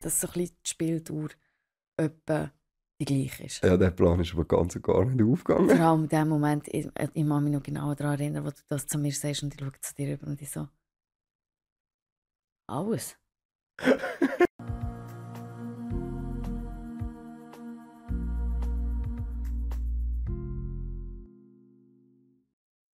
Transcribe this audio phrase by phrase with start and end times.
[0.00, 1.28] dass so ein bisschen die Spieldauer
[1.96, 2.50] etwa
[3.00, 3.62] die gleiche ist.
[3.62, 5.68] Ja, der Plan ist aber ganz und gar nicht aufgegangen.
[5.68, 8.56] Vor allem in dem Moment, ich, ich kann mich noch genau daran erinnern, wo du
[8.68, 10.68] das zu mir sagst und ich schaue zu dir rüber und ich so.
[12.66, 13.16] Alles.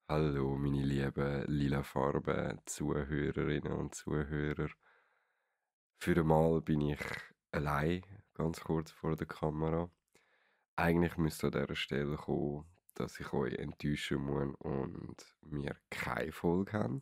[0.08, 4.68] Hallo, meine lieben lila Farben Zuhörerinnen und Zuhörer.
[5.98, 7.00] Für einmal bin ich
[7.50, 8.02] allein,
[8.34, 9.90] ganz kurz vor der Kamera.
[10.76, 16.72] Eigentlich müsste an dieser Stelle kommen, dass ich euch enttäuschen muss und wir keine Folge
[16.72, 17.00] haben.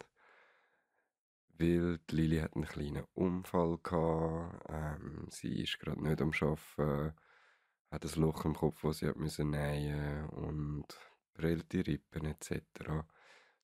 [1.59, 4.65] Weil die Lili hat einen kleinen Unfall gehabt.
[4.69, 7.15] Ähm, sie ist gerade nicht am Arbeiten,
[7.91, 10.87] hat ein Loch im Kopf, das sie hat müssen nähen und
[11.35, 12.61] prellte Rippen etc.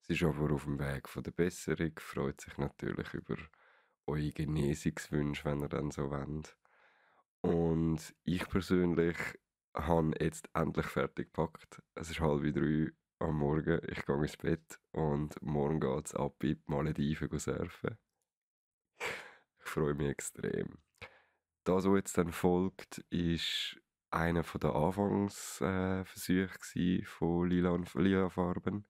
[0.00, 3.36] Sie ist aber auf dem Weg von der Besserung, freut sich natürlich über
[4.10, 6.56] eure Genesungswünsche, wenn ihr dann so wollt.
[7.40, 9.16] Und ich persönlich
[9.74, 11.82] habe jetzt endlich fertig gepackt.
[11.94, 16.42] Es ist halb drei am Morgen, ich gehe ins Bett und morgen geht es ab
[16.42, 17.96] in die Malediven surfen.
[18.98, 20.78] Ich freue mich extrem.
[21.64, 23.78] Das, was jetzt dann folgt, ist
[24.10, 28.86] einer der Anfangsversuche von Lila und Lila Farben.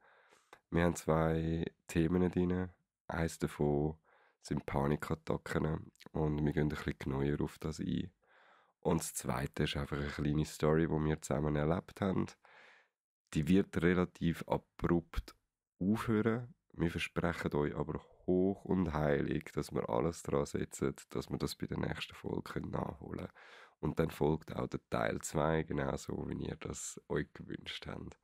[0.70, 2.70] Wir haben zwei Themen drin.
[3.08, 3.98] Eines davon
[4.42, 8.10] sind Panikattacken und wir gehen ein bisschen genauer auf das ein.
[8.80, 12.26] Und das zweite ist einfach eine kleine Story, die wir zusammen erlebt haben.
[13.34, 15.34] Die wird relativ abrupt
[15.78, 16.54] aufhören.
[16.72, 21.56] Wir versprechen euch aber hoch und heilig, dass wir alles daran setzen, dass wir das
[21.56, 23.32] bei der nächsten Folge nachholen können.
[23.80, 28.18] Und dann folgt auch der Teil 2, genauso wie ihr das euch gewünscht habt.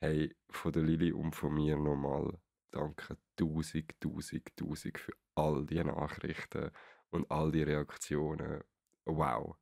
[0.00, 2.38] Hey, von der Lili und von mir nochmal
[2.70, 6.70] danke tausend, tausend, tausend für all die Nachrichten
[7.10, 8.62] und all die Reaktionen.
[9.04, 9.56] Wow.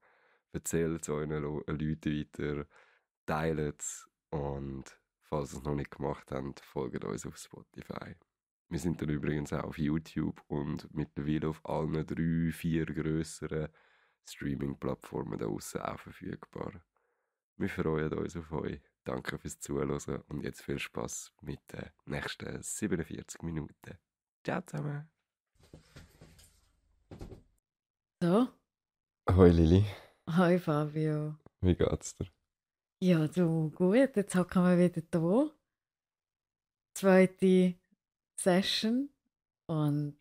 [0.53, 2.67] Erzählt es euren Leuten weiter,
[3.27, 4.85] teilt es und
[5.23, 8.17] falls ihr es noch nicht gemacht habt, folgt uns auf Spotify.
[8.69, 13.69] Wir sind dann übrigens auch auf YouTube und mittlerweile auf allen drei, vier grösseren
[14.25, 16.73] Streaming-Plattformen da draußen auch verfügbar.
[17.57, 18.81] Wir freuen uns auf euch.
[19.07, 23.99] Danke fürs Zuhören und jetzt viel Spaß mit den nächsten 47 Minuten.
[24.43, 25.09] Ciao zusammen.
[28.21, 28.49] So?
[29.31, 29.87] Hoi Lili.
[30.37, 31.37] Hoi Fabio.
[31.61, 32.27] Wie geht's dir?
[33.01, 34.17] Ja, du, gut.
[34.17, 35.53] Jetzt hocken wir wieder da.
[36.95, 37.77] Zweite
[38.35, 39.11] Session.
[39.67, 40.19] Und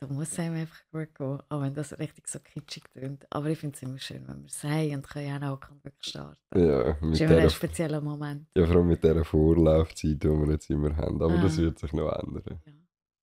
[0.00, 3.26] da muss es einem einfach gut gehen, auch wenn das richtig so kitschig klingt.
[3.30, 6.38] Aber ich finde es immer schön, wenn wir es haben und können auch wirklich starten.
[6.54, 8.46] Ja, mit das ist immer ein spezieller Moment.
[8.56, 11.20] Ja, vor allem mit dieser Vorlaufzeit, die wir jetzt immer haben.
[11.22, 11.42] Aber ah.
[11.42, 12.60] das wird sich noch ändern.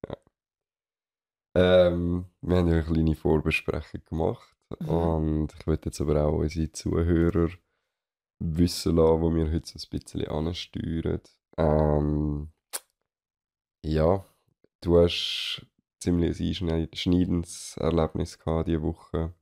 [0.06, 0.16] Ja.
[1.56, 1.88] ja.
[1.88, 4.56] Ähm, wir haben ja eine kleine Vorbesprechung gemacht.
[4.80, 4.90] Mhm.
[4.90, 7.50] Und ich würde jetzt aber auch unsere Zuhörer
[8.40, 11.22] wissen lassen, wo wir heute so ein bisschen ansteuern.
[11.58, 12.52] Ähm,
[13.84, 14.24] ja,
[14.82, 15.66] du hast
[16.00, 19.34] ziemlich ein einschneidendes Erlebnis gehabt diese Woche.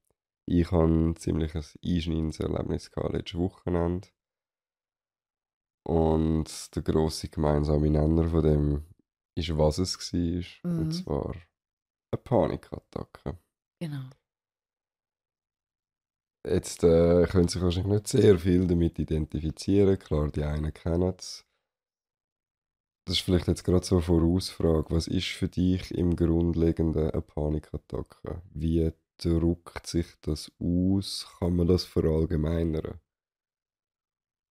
[0.47, 4.07] Ich hatte ein ziemlich ein einschneidendes Erlebnis gehabt letztes Wochenende.
[5.87, 8.85] Und der grosse gemeinsame Nenner von dem
[9.37, 10.71] ist, was es war.
[10.71, 10.79] Mhm.
[10.79, 11.35] Und zwar
[12.11, 13.37] eine Panikattacke.
[13.79, 14.09] Genau.
[16.47, 19.97] Jetzt äh, können sich wahrscheinlich nicht sehr viel damit identifizieren.
[19.97, 21.44] Klar, die einen kennen es.
[23.05, 24.87] Das ist vielleicht jetzt gerade so eine Vorausfrage.
[24.89, 28.41] Was ist für dich im Grundlegenden eine Panikattacke?
[28.51, 31.27] Wie drückt sich das aus?
[31.39, 32.99] Kann man das verallgemeinern?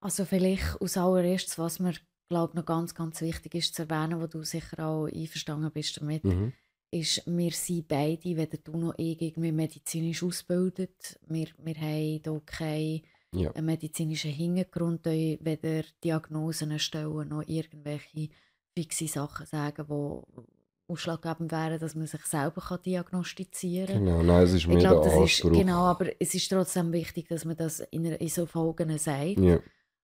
[0.00, 1.94] Also vielleicht aus allererstes, was mir
[2.28, 6.24] glaube noch ganz, ganz wichtig ist zu erwähnen, wo du sicher auch einverstanden bist damit,
[6.24, 6.52] mhm.
[6.90, 11.18] ist, wir sind beide, weder du noch ich, irgendwie medizinisch ausgebildet.
[11.26, 13.02] Wir, wir haben hier keinen
[13.34, 13.62] ja.
[13.62, 18.28] medizinischen Hintergrund, weder Diagnosen stellen noch irgendwelche
[18.74, 20.52] fixe Sachen sagen, die
[20.86, 24.04] ausschlaggebend wären, dass man sich selber kann diagnostizieren kann.
[24.04, 25.50] Genau, nein, es ist mehr glaub, der Anspruch.
[25.50, 29.38] Ist, genau, aber es ist trotzdem wichtig, dass man das in, in so Folgen sagt,
[29.38, 29.60] ja.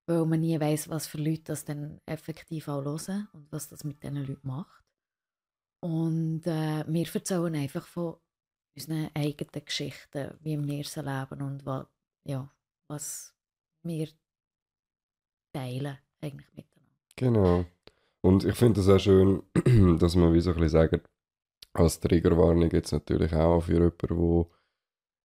[0.06, 3.84] weil man nie weiß, was für Leute das dann effektiv auch hören und was das
[3.84, 4.84] mit diesen Leuten macht.
[5.80, 8.16] Und äh, wir erzählen einfach von
[8.74, 11.86] unseren eigenen Geschichten, wie wir sie leben und was,
[12.24, 12.50] ja,
[12.90, 13.34] was
[13.82, 14.08] wir
[15.52, 16.96] teilen eigentlich miteinander.
[17.16, 17.64] Genau.
[18.20, 19.42] Und ich finde es auch schön,
[19.98, 21.08] dass man wie so ein bisschen sagt,
[21.72, 24.46] als Triggerwarnung jetzt natürlich auch für jemanden,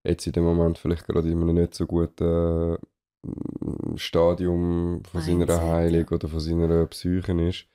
[0.04, 5.22] der jetzt in dem Moment vielleicht gerade in einem nicht so guten äh, Stadium von
[5.22, 7.68] seiner Heilung oder von seiner Psyche ist.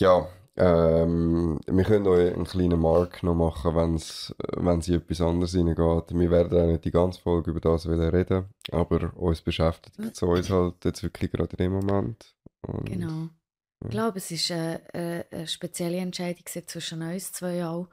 [0.00, 0.28] Ja,
[0.60, 5.52] Ähm, wir können euch einen kleinen Mark noch machen, wenn's, wenn es in etwas anderes
[5.52, 6.10] hineingeht.
[6.10, 10.50] Wir werden auch nicht die ganze Folge über das reden, aber uns beschäftigt es uns
[10.50, 12.34] halt jetzt wirklich gerade in dem Moment.
[12.62, 13.28] Und, genau.
[13.84, 17.88] Ich glaube, es ist eine, eine, eine spezielle Entscheidung zwischen uns zwei auch,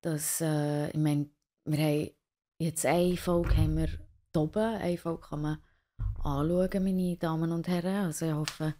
[0.00, 1.28] dass, äh, ich meine,
[1.66, 2.10] wir haben
[2.58, 3.88] jetzt eine Folge haben wir
[4.34, 5.58] oben, eine Folge kann man
[6.24, 8.06] anschauen, meine Damen und Herren.
[8.06, 8.74] Also ich hoffe,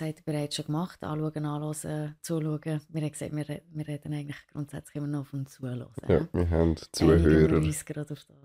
[0.00, 1.02] ihr bereits schon gemacht.
[1.02, 2.80] Anschauen, anhören, zuschauen.
[2.88, 5.88] Wir haben gesagt, wir, wir reden eigentlich grundsätzlich immer noch vom Zuhören.
[6.08, 7.62] Ja, wir haben Zuhörer.
[7.62, 8.36] Wir gerade auf das.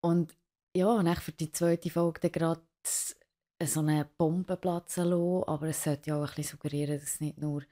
[0.00, 0.36] Und
[0.76, 2.62] ja, nach für die zweite Folge dann gerade
[3.62, 7.38] so einen Bombenplatz lassen, aber es sollte ja auch ein bisschen suggerieren, dass es nicht
[7.38, 7.62] nur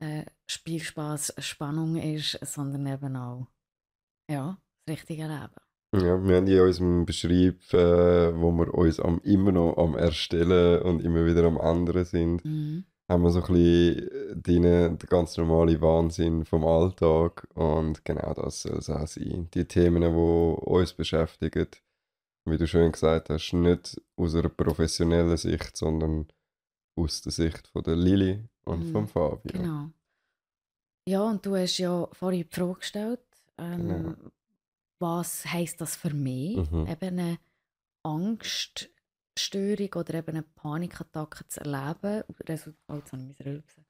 [0.00, 3.46] äh, Spielspaß, Spannung ist, sondern eben auch
[4.28, 5.54] ja, das richtige Leben.
[5.94, 10.80] Ja, wir haben in unserem Beschreib, äh, wo wir uns am, immer noch am Erstellen
[10.82, 12.84] und immer wieder am Ändern sind, mhm.
[13.10, 17.46] haben wir so ein bisschen äh, den ganz normalen Wahnsinn vom Alltag.
[17.54, 19.48] Und genau das soll es auch sein.
[19.52, 21.68] Die Themen, die uns beschäftigen,
[22.46, 26.26] wie du schön gesagt hast, nicht aus einer professionellen Sicht, sondern
[26.96, 28.92] aus der Sicht von der Lili und mhm.
[28.92, 29.60] von Fabio.
[29.60, 29.90] Genau.
[31.06, 33.20] Ja, und du hast ja vorhin die Frage gestellt,
[33.58, 34.14] ähm, genau
[35.02, 36.56] was heißt das für mich?
[36.56, 36.86] Mhm.
[36.86, 37.38] Eben eine
[38.02, 42.22] Angststörung oder eben eine Panikattacke zu erleben.
[42.48, 43.84] Result oh, jetzt habe ich Rülpsen.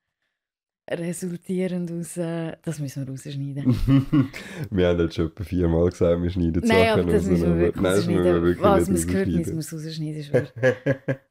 [0.91, 4.33] Resultierend aus, äh, das müssen wir rausschneiden.
[4.71, 7.59] wir haben jetzt schon etwa viermal gesagt, wir schneiden Nein, Sachen aber das müssen wir
[7.59, 8.25] wirklich Nein, rausschneiden.
[8.25, 10.49] Wir wirklich Was man es gehört, müssen wir es rausschneiden.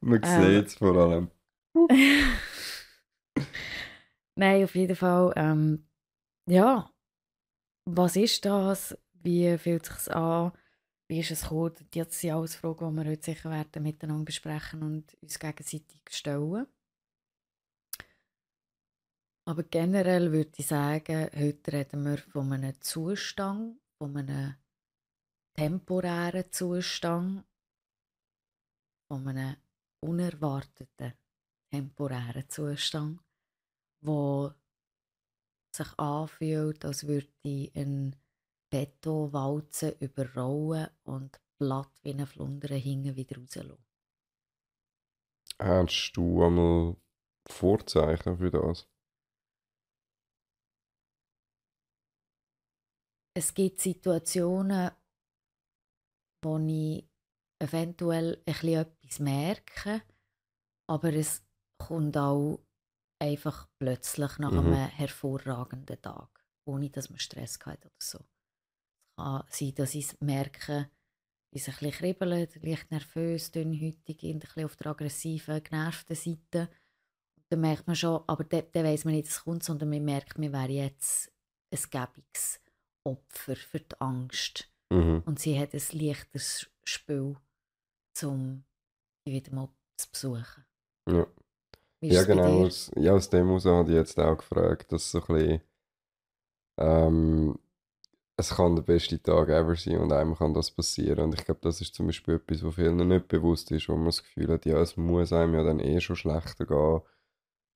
[0.00, 1.30] man ähm, sieht es vor allem.
[4.36, 5.32] Nein, auf jeden Fall.
[5.36, 5.84] Ähm,
[6.48, 6.90] ja,
[7.84, 8.96] was ist das?
[9.22, 10.52] Wie fühlt es sich an?
[11.08, 11.74] Wie ist es gekommen?
[11.92, 16.66] Das sind alles Fragen, die wir heute sicher werden miteinander besprechen und uns gegenseitig stellen.
[19.44, 24.54] Aber generell würde ich sagen, heute reden wir von einem Zustand, von einem
[25.54, 27.44] temporären Zustand,
[29.08, 29.56] von einem
[30.00, 31.12] unerwarteten
[31.70, 33.20] temporären Zustand,
[34.00, 34.52] wo
[35.74, 37.28] sich anfühlt, als würde
[37.74, 38.16] ein
[38.72, 43.84] Betonwalzen überrollen und platt wie ein Flundern hinten wieder rauslassen.
[45.58, 46.96] Hast du einmal
[47.50, 48.88] Vorzeichen für das?
[53.34, 54.90] Es gibt Situationen,
[56.42, 57.06] wo ich
[57.58, 60.02] eventuell etwas merke,
[60.88, 61.44] aber es
[61.78, 62.64] kommt auch
[63.18, 64.58] einfach plötzlich nach mhm.
[64.58, 68.24] einem hervorragenden Tag, ohne dass man Stress hat oder so
[69.22, 70.90] kann sein, dass ich merke,
[71.54, 76.68] es ein bisschen kribbelt, leicht nervös, dünnhütig, ein bisschen auf der aggressiven, genervten Seite.
[77.36, 79.90] Und dann merkt man schon, aber dann, dann weiss man nicht, dass es kommt, sondern
[79.90, 81.30] man merkt, man wäre jetzt
[81.70, 82.60] ein gäbiges
[83.04, 84.70] Opfer für die Angst.
[84.90, 85.22] Mhm.
[85.26, 87.36] Und sie hat ein leichtes Spiel,
[88.22, 88.64] um
[89.24, 90.64] sie wieder mal zu besuchen.
[91.08, 91.26] Ja.
[92.04, 92.64] Ja, genau.
[92.64, 95.62] Aus, ja, aus dem heraus habe ich jetzt auch gefragt, dass so ein bisschen,
[96.80, 97.58] ähm,
[98.36, 101.24] es kann der beste Tag ever sein und einem kann das passieren.
[101.24, 104.06] Und ich glaube, das ist zum Beispiel etwas, was vielen nicht bewusst ist, wo man
[104.06, 107.02] das Gefühl hat, ja, es muss einem ja dann eh schon schlechter gehen.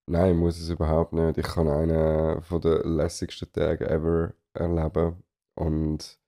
[0.08, 1.38] Nein, muss es überhaupt nicht.
[1.38, 5.22] Ich kann einen von den lässigsten Tagen ever erleben
[5.56, 6.18] und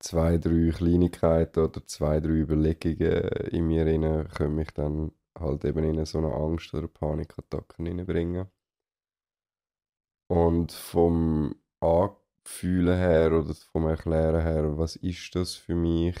[0.00, 5.84] zwei, drei Kleinigkeiten oder zwei, drei Überlegungen in mir rein können mich dann halt eben
[5.84, 8.48] in so eine Angst- oder Panikattacke hineinbringen.
[10.28, 12.10] Und vom An
[12.44, 16.16] Fühlen her oder vom Erklären her, was ist das für mich?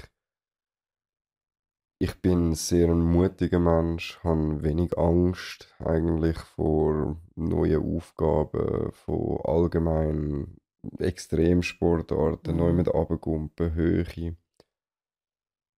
[1.98, 10.56] Ich bin sehr ein mutiger Mensch, habe wenig Angst eigentlich vor neuen Aufgaben, von allgemein
[10.98, 12.58] Extremsportarten, mhm.
[12.58, 14.36] neu mit Abgumpen, Höhe.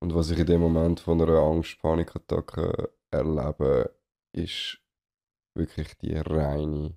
[0.01, 3.95] Und was ich in dem Moment von einer Angst-Panikattacke erlebe,
[4.33, 4.81] ist
[5.55, 6.97] wirklich die reine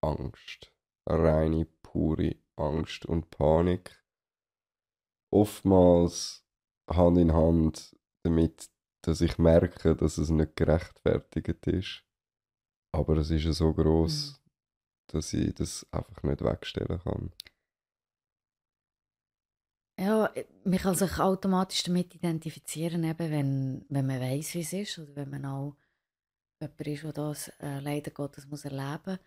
[0.00, 0.72] Angst.
[1.08, 4.00] Reine, pure Angst und Panik
[5.32, 6.44] oftmals
[6.88, 8.68] Hand in Hand damit,
[9.02, 12.04] dass ich merke, dass es nicht gerechtfertigt ist.
[12.92, 14.50] Aber es ist ja so groß, mhm.
[15.08, 17.32] dass ich das einfach nicht wegstellen kann.
[19.98, 20.32] Ja,
[20.64, 25.14] man kann sich automatisch damit identifizieren, eben wenn, wenn man weiß, wie es ist, oder
[25.14, 25.76] wenn man auch
[26.60, 29.18] jemand ist, der das äh, leider Gottes muss erleben muss.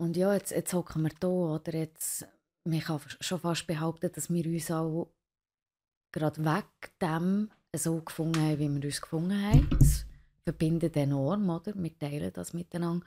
[0.00, 2.28] Und ja, jetzt, jetzt hocken wir da, oder jetzt
[2.68, 5.10] man kann schon fast behaupten, dass wir uns auch
[6.12, 9.68] gerade weg dem so gefunden haben, wie wir uns gefunden haben.
[9.78, 10.06] Das
[10.44, 11.74] verbindet enorm, oder?
[11.74, 13.06] Wir teilen das miteinander.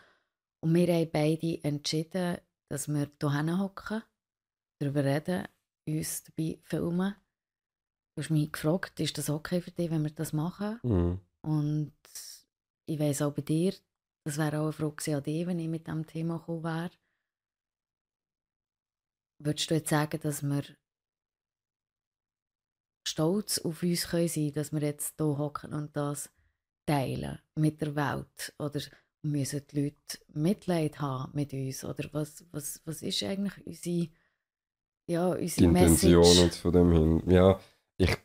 [0.63, 2.37] Und wir haben beide entschieden,
[2.69, 4.03] dass wir hier hocken,
[4.79, 5.47] darüber reden,
[5.87, 7.15] uns dabei filmen.
[8.15, 10.79] Du hast mich gefragt, ist das okay für dich, wenn wir das machen?
[10.83, 11.19] Mhm.
[11.41, 11.93] Und
[12.85, 13.73] ich weiss auch bei dir,
[14.23, 16.91] das wäre auch eine Frage an dich, wenn ich mit diesem Thema gekommen wäre.
[19.43, 20.63] Würdest du jetzt sagen, dass wir
[23.07, 26.29] stolz auf uns können sein dass wir jetzt hier hocken und das
[26.85, 28.53] teilen mit der Welt?
[28.59, 28.81] Oder
[29.23, 31.83] müssen die Leute Mitleid haben mit uns?
[31.83, 34.09] Oder was, was, was ist eigentlich unsere,
[35.07, 36.43] ja, unsere Die Intention Message?
[36.43, 37.23] jetzt von dem hin.
[37.31, 37.59] Ja,
[37.97, 38.15] ich,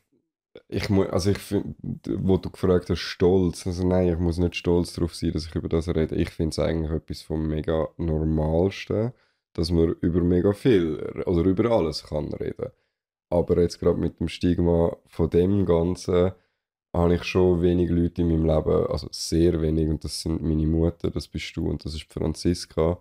[0.69, 1.75] ich muss, also ich finde,
[2.19, 5.55] wo du gefragt hast, stolz, also nein, ich muss nicht stolz darauf sein, dass ich
[5.55, 6.15] über das rede.
[6.17, 9.13] Ich finde es eigentlich etwas vom mega Normalsten,
[9.57, 12.71] dass man über mega viel oder über alles kann reden.
[13.31, 16.33] Aber jetzt gerade mit dem Stigma von dem Ganzen
[16.95, 20.67] habe ich schon wenig Leute in meinem Leben, also sehr wenig, und das sind meine
[20.67, 22.99] Mutter, das bist du und das ist Franziska,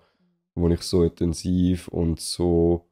[0.55, 2.87] wo ich so intensiv und so,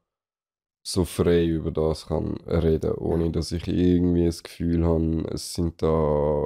[0.84, 5.82] so frei über das kann reden, ohne dass ich irgendwie das Gefühl habe, es sind
[5.82, 6.46] da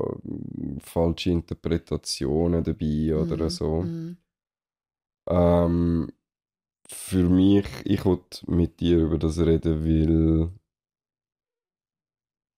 [0.79, 3.81] falsche Interpretationen dabei oder Mhm, so.
[3.83, 4.17] mhm.
[5.29, 6.11] Ähm,
[6.89, 10.51] für mich, ich wollte mit dir über das reden, weil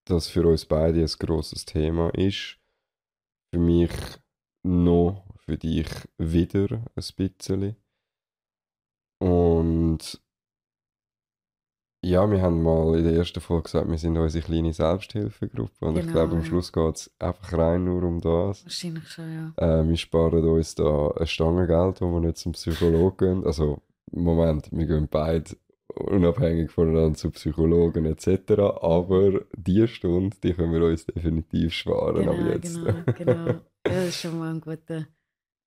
[0.07, 2.57] das für uns beide ein grosses Thema ist.
[3.51, 3.91] Für mich
[4.63, 7.75] noch, für dich wieder ein bisschen.
[9.19, 10.21] Und
[12.01, 15.85] ja, wir haben mal in der ersten Folge gesagt, wir sind unsere kleine Selbsthilfegruppe.
[15.85, 16.45] Und ich Genau, glaube, am.
[16.45, 18.63] Schluss geht es einfach rein nur um das.
[18.63, 19.81] Wahrscheinlich schon, ja.
[19.81, 23.45] Äh, wir sparen uns da ein Stangengeld, wo wir nicht zum Psychologen gehen.
[23.45, 23.81] Also,
[24.11, 25.55] Moment, wir gehen beide
[25.95, 28.51] unabhängig voneinander zu Psychologen etc.
[28.81, 32.75] Aber die Stunde, die können wir uns definitiv sparen Genau, jetzt.
[32.75, 33.47] genau, genau.
[33.47, 35.07] Ja, das ist schon mal ein guter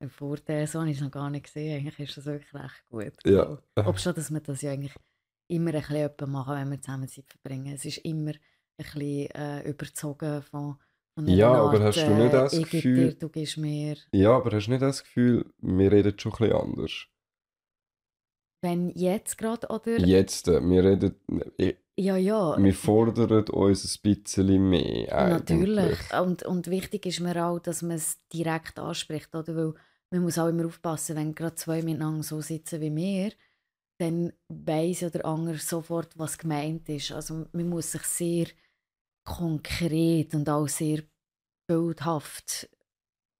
[0.08, 0.66] Vorteil.
[0.66, 1.76] So habe ich es noch gar nicht gesehen.
[1.78, 3.12] Eigentlich ist das wirklich recht gut.
[3.24, 3.58] Ja.
[3.76, 4.94] Ob schon, dass wir das ja eigentlich
[5.48, 7.74] immer ein bisschen machen, wenn wir zusammen Zeit verbringen.
[7.74, 8.38] Es ist immer ein
[8.78, 10.76] bisschen äh, überzogen von,
[11.26, 13.96] Ja, Art, aber hast du nicht das Gefühl- dir, du gibst mir.
[14.12, 17.06] Ja, aber hast du nicht das Gefühl, wir reden schon ein bisschen anders?
[18.62, 19.98] Wenn jetzt gerade, oder?
[19.98, 21.16] Jetzt, äh, wir reden,
[21.58, 22.56] äh, Ja, ja.
[22.56, 25.58] wir fordern uns ein bisschen mehr eigentlich.
[25.58, 25.98] Natürlich.
[26.14, 29.56] Und, und wichtig ist mir auch, dass man es direkt anspricht, oder?
[29.56, 29.74] Weil
[30.12, 33.32] man muss auch immer aufpassen, wenn gerade zwei miteinander so sitzen wie wir,
[33.98, 37.12] dann weiss ja der andere sofort, was gemeint ist.
[37.12, 38.46] Also man muss sich sehr
[39.24, 41.02] konkret und auch sehr
[41.66, 42.68] bildhaft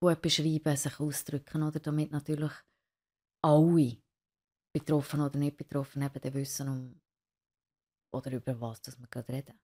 [0.00, 1.78] gut beschreiben, sich ausdrücken, oder?
[1.78, 2.52] Damit natürlich
[3.42, 3.96] alle,
[4.72, 7.00] betroffen oder nicht betroffen, eben dann wissen, um,
[8.14, 9.58] oder über was dass wir gerade reden.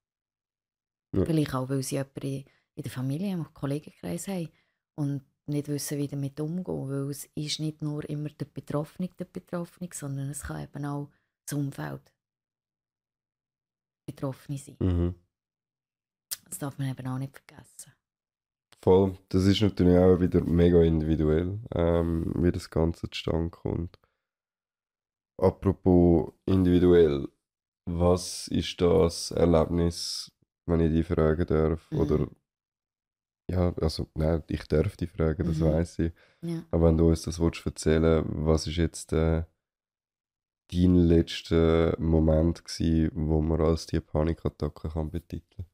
[1.16, 1.24] Ja.
[1.24, 2.44] Vielleicht auch, weil sie jemanden in
[2.78, 4.50] in der Familie, im Kollegenkreis haben
[4.94, 6.88] und nicht wissen, wie damit umgehen.
[6.88, 11.10] Weil es ist nicht nur immer der Betroffene, der Betroffene, sondern es kann eben auch
[11.44, 12.12] das Umfeld
[14.06, 14.76] Betroffene sein.
[14.78, 15.14] Mhm.
[16.44, 17.92] Das darf man eben auch nicht vergessen.
[18.80, 19.18] Voll.
[19.28, 23.98] Das ist natürlich auch wieder mega individuell, ähm, wie das Ganze zustande kommt.
[25.38, 27.28] Apropos individuell,
[27.86, 30.32] was ist das Erlebnis,
[30.66, 31.90] wenn ich dich fragen darf?
[31.90, 31.98] Mhm.
[32.00, 32.28] Oder
[33.50, 35.64] ja, also nein, ich darf dich fragen, das Mhm.
[35.64, 36.12] weiß ich.
[36.42, 36.64] Ja.
[36.70, 39.44] Aber wenn du uns das willst erzählen, was ist jetzt äh,
[40.70, 45.66] dein letzter Moment gsi, wo man als die Panikattacke kann betiteln?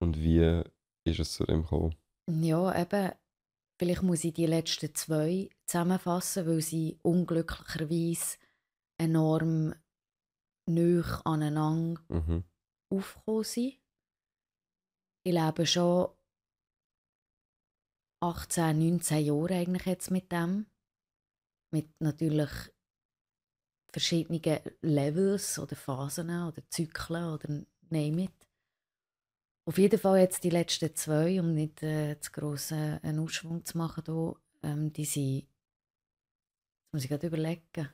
[0.00, 0.62] Und wie
[1.04, 1.94] ist es zu dem gekommen?
[2.30, 3.12] ja, eben,
[3.78, 8.38] vielleicht muss ich die letzten zwei zusammenfassen, weil sie unglücklicherweise
[8.98, 9.74] enorm
[10.66, 12.44] nah aneinander Mhm.
[12.90, 13.80] aufgekommen sind.
[15.24, 16.08] Ich lebe schon
[18.20, 20.66] 18, 19 Jahre eigentlich jetzt mit dem.
[21.70, 22.50] Mit natürlich
[23.92, 27.48] verschiedenen Levels oder Phasen oder Zyklen oder
[27.90, 28.48] name it.
[29.66, 33.64] Auf jeden Fall jetzt die letzten zwei, um nicht äh, zu gross äh, einen Ausschwung
[33.66, 37.90] zu machen, hier, ähm, die sind, jetzt muss ich gerade überlegen,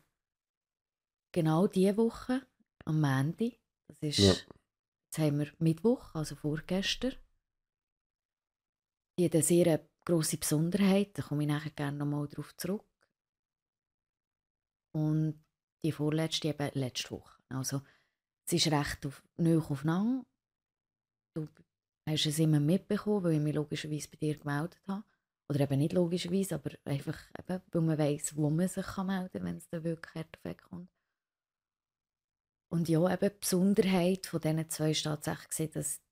[1.34, 2.46] genau diese Woche,
[2.86, 4.32] am Montag, das ist, Ja.
[4.32, 7.14] jetzt haben wir Mittwoch, also vorgestern,
[9.18, 12.86] die hat eine sehr grosse Besonderheit, da komme ich nachher gerne nochmal darauf zurück.
[14.94, 15.44] Und
[15.84, 17.42] die vorletzte eben letzte Woche.
[17.48, 17.82] Also
[18.46, 20.24] es ist recht auf, nahe aufeinander.
[21.36, 21.48] Du
[22.08, 25.04] hast es immer mitbekommen, weil ich mich logischerweise bei dir gemeldet habe.
[25.50, 29.32] Oder eben nicht logischerweise, aber einfach, eben, weil man weiss, wo man sich kann melden
[29.32, 30.90] kann, wenn es dann wirklich hart wegkommt.
[32.74, 36.02] Und ja, eben die Besonderheit von diesen zwei ist tatsächlich, dass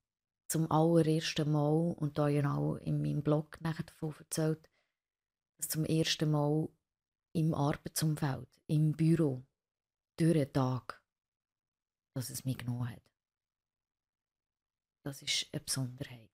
[0.49, 4.71] zum allerersten Mal, und da ja auch in meinem Blog nachher davon erzählt,
[5.59, 6.69] dass zum ersten Mal
[7.35, 9.43] im Arbeitsumfeld, im Büro,
[10.17, 11.03] durch den Tag,
[12.15, 13.03] dass es mich genommen hat.
[15.05, 16.31] Das ist eine Besonderheit.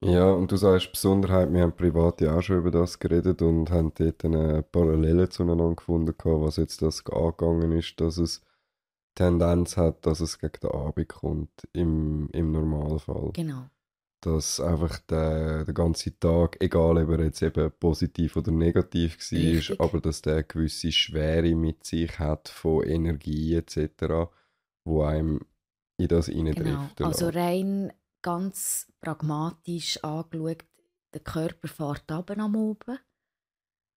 [0.00, 3.68] Ja, und du sagst Besonderheit, wir haben privat ja auch schon über das geredet und
[3.72, 8.42] haben dort eine Parallele zueinander gefunden, was jetzt das angegangen ist, dass es
[9.16, 13.30] Tendenz hat, dass es gegen den Abend kommt, im, im Normalfall.
[13.32, 13.68] Genau.
[14.20, 19.86] Dass einfach der, der ganze Tag, egal ob er jetzt eben positiv oder negativ war,
[19.86, 24.28] aber dass der eine gewisse Schwere mit sich hat von Energie etc.,
[24.84, 25.40] wo einem
[25.98, 26.96] in das hineindrifft.
[26.96, 27.08] Genau.
[27.08, 27.92] Also rein
[28.22, 30.64] ganz pragmatisch angeschaut,
[31.14, 32.98] der Körper fährt ab am Oben.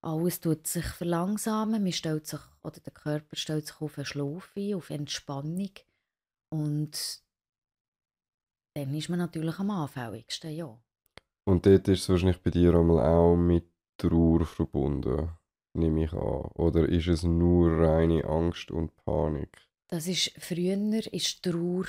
[0.02, 4.52] Alles tut sich verlangsamen, man stellt sich, oder der Körper stellt sich auf einen Schlaf
[4.56, 5.72] ein, auf Entspannung.
[6.50, 7.22] Und
[8.76, 10.80] dann ist man natürlich am anfälligsten, ja.
[11.46, 13.66] Und dort ist es wahrscheinlich bei dir einmal auch mit
[13.98, 15.32] Trauer verbunden,
[15.74, 16.46] nehme ich an.
[16.56, 19.68] Oder ist es nur reine Angst und Panik?
[19.88, 21.86] Das ist, früher ist Trauer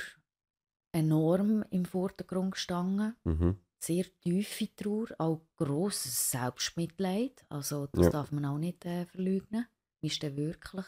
[0.93, 3.15] enorm im Vordergrund gestanden.
[3.25, 3.59] Mhm.
[3.83, 7.45] Sehr tiefe Trauer, auch grosses Selbstmitleid.
[7.49, 8.11] Also das ja.
[8.11, 9.67] darf man auch nicht äh, verleugnen.
[10.03, 10.85] Man ist dann wirklich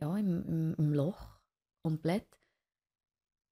[0.00, 1.38] ja, im, im, im Loch
[1.82, 2.26] komplett.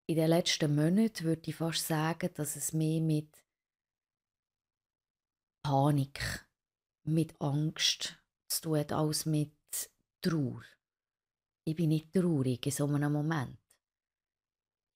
[0.06, 3.44] In den letzten Monaten würde ich fast sagen, dass es mehr mit
[5.62, 6.48] Panik,
[7.04, 9.52] mit Angst zu tun hat, als mit
[10.22, 10.62] Trauer.
[11.64, 13.58] Ich bin nicht traurig in so einem Moment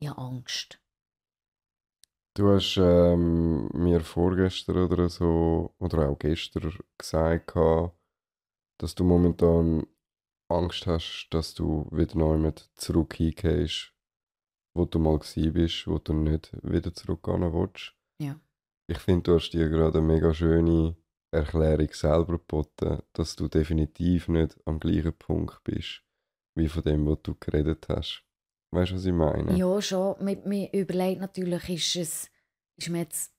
[0.03, 0.82] ich habe Angst.
[2.35, 7.55] Du hast ähm, mir vorgestern oder so, oder auch gestern gesagt,
[8.79, 9.87] dass du momentan
[10.49, 13.93] Angst hast, dass du wieder neu mit zurück hingehst,
[14.75, 17.95] wo du mal bist, wo du nicht wieder zurückgehen willst.
[18.19, 18.41] Ja.
[18.89, 20.97] Ich finde, du hast dir gerade eine mega schöne
[21.33, 26.03] Erklärung selber geboten, dass du definitiv nicht am gleichen Punkt bist,
[26.55, 28.25] wie von dem, was du geredet hast.
[28.73, 29.57] Weißt du, was ich meine?
[29.57, 30.17] Ja, schon.
[30.25, 32.31] Man, man überlegt natürlich, ist, es,
[32.79, 33.35] ist man jetzt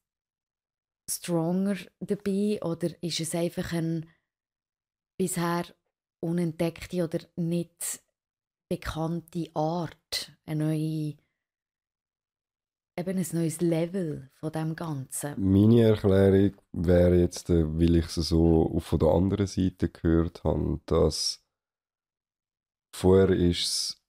[1.09, 4.01] stronger dabei oder ist es einfach eine
[5.17, 5.65] bisher
[6.21, 8.03] unentdeckte oder nicht
[8.69, 11.15] bekannte Art, eine neue,
[12.97, 15.33] eben ein neues Level von dem Ganzen.
[15.37, 20.79] Meine Erklärung wäre jetzt, äh, weil ich es so von der anderen Seite gehört habe,
[20.85, 21.43] dass
[22.95, 24.02] vorher ist es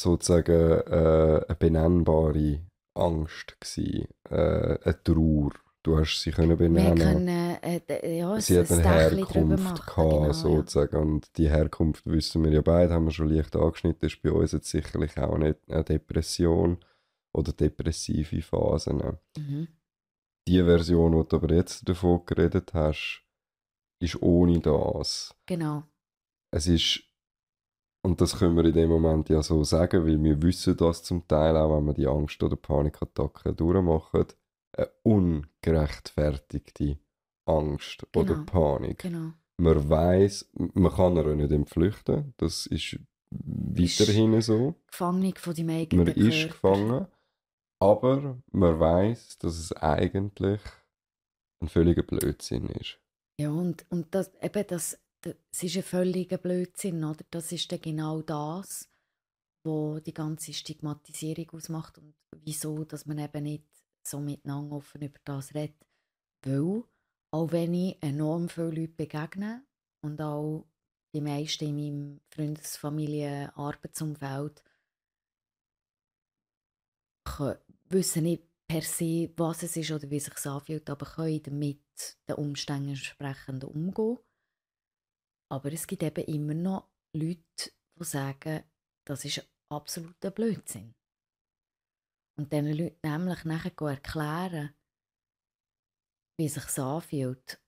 [0.00, 2.60] sozusagen äh, eine benennbare
[2.94, 5.52] Angst gewesen, äh, eine Trauer.
[5.82, 6.98] Du hast sie können benennen.
[6.98, 10.96] Wir können, äh, ja, sie hat eine Herkunft gehabt, genau, sozusagen.
[10.96, 11.02] Ja.
[11.02, 14.52] Und die Herkunft wissen wir ja beide, haben wir schon leicht angeschnitten, ist bei uns
[14.52, 16.78] jetzt sicherlich auch nicht eine Depression
[17.32, 19.18] oder depressive Phasen.
[19.38, 19.68] Mhm.
[20.46, 23.24] Die Version, die du aber jetzt davon geredet hast,
[24.00, 25.34] ist ohne das.
[25.46, 25.84] Genau.
[26.50, 27.04] Es ist
[28.02, 31.26] und das können wir in dem Moment ja so sagen, weil wir wissen das zum
[31.28, 34.26] Teil auch, wenn wir die Angst- oder Panikattacken durchmachen,
[34.76, 36.98] eine ungerechtfertigte
[37.46, 38.24] Angst genau.
[38.24, 38.98] oder Panik.
[39.00, 39.32] Genau.
[39.58, 42.98] Man weiß, man kann er nicht entflüchten, das ist
[43.30, 44.74] weiterhin ist so.
[44.86, 47.06] Gefangen von deinem eigenen Man ist gefangen,
[47.78, 50.60] aber man weiß, dass es eigentlich
[51.60, 52.98] ein völliger Blödsinn ist.
[53.38, 57.24] Ja, und, und das, eben das es ist ein völliger Blödsinn, oder?
[57.30, 58.88] Das ist dann genau das,
[59.64, 63.64] wo die ganze Stigmatisierung ausmacht und wieso, dass man eben nicht
[64.02, 65.86] so miteinander offen über das redet.
[66.42, 66.84] Weil,
[67.32, 69.62] auch wenn ich enorm viele Leute begegne
[70.02, 70.66] und auch
[71.14, 74.62] die meisten in meinem Freundesfamilie, Arbeitsumfeld,
[77.88, 81.80] wissen nicht per se, was es ist oder wie es sich anfühlt, aber können damit
[82.28, 84.18] den Umständen entsprechend umgehen.
[85.52, 88.62] Aber es gibt eben immer noch Leute, die sagen,
[89.06, 90.94] das ist absoluter Blödsinn.
[92.38, 94.74] Und diesen Leuten nämlich nachher erklären,
[96.38, 97.60] wie es sich anfühlt.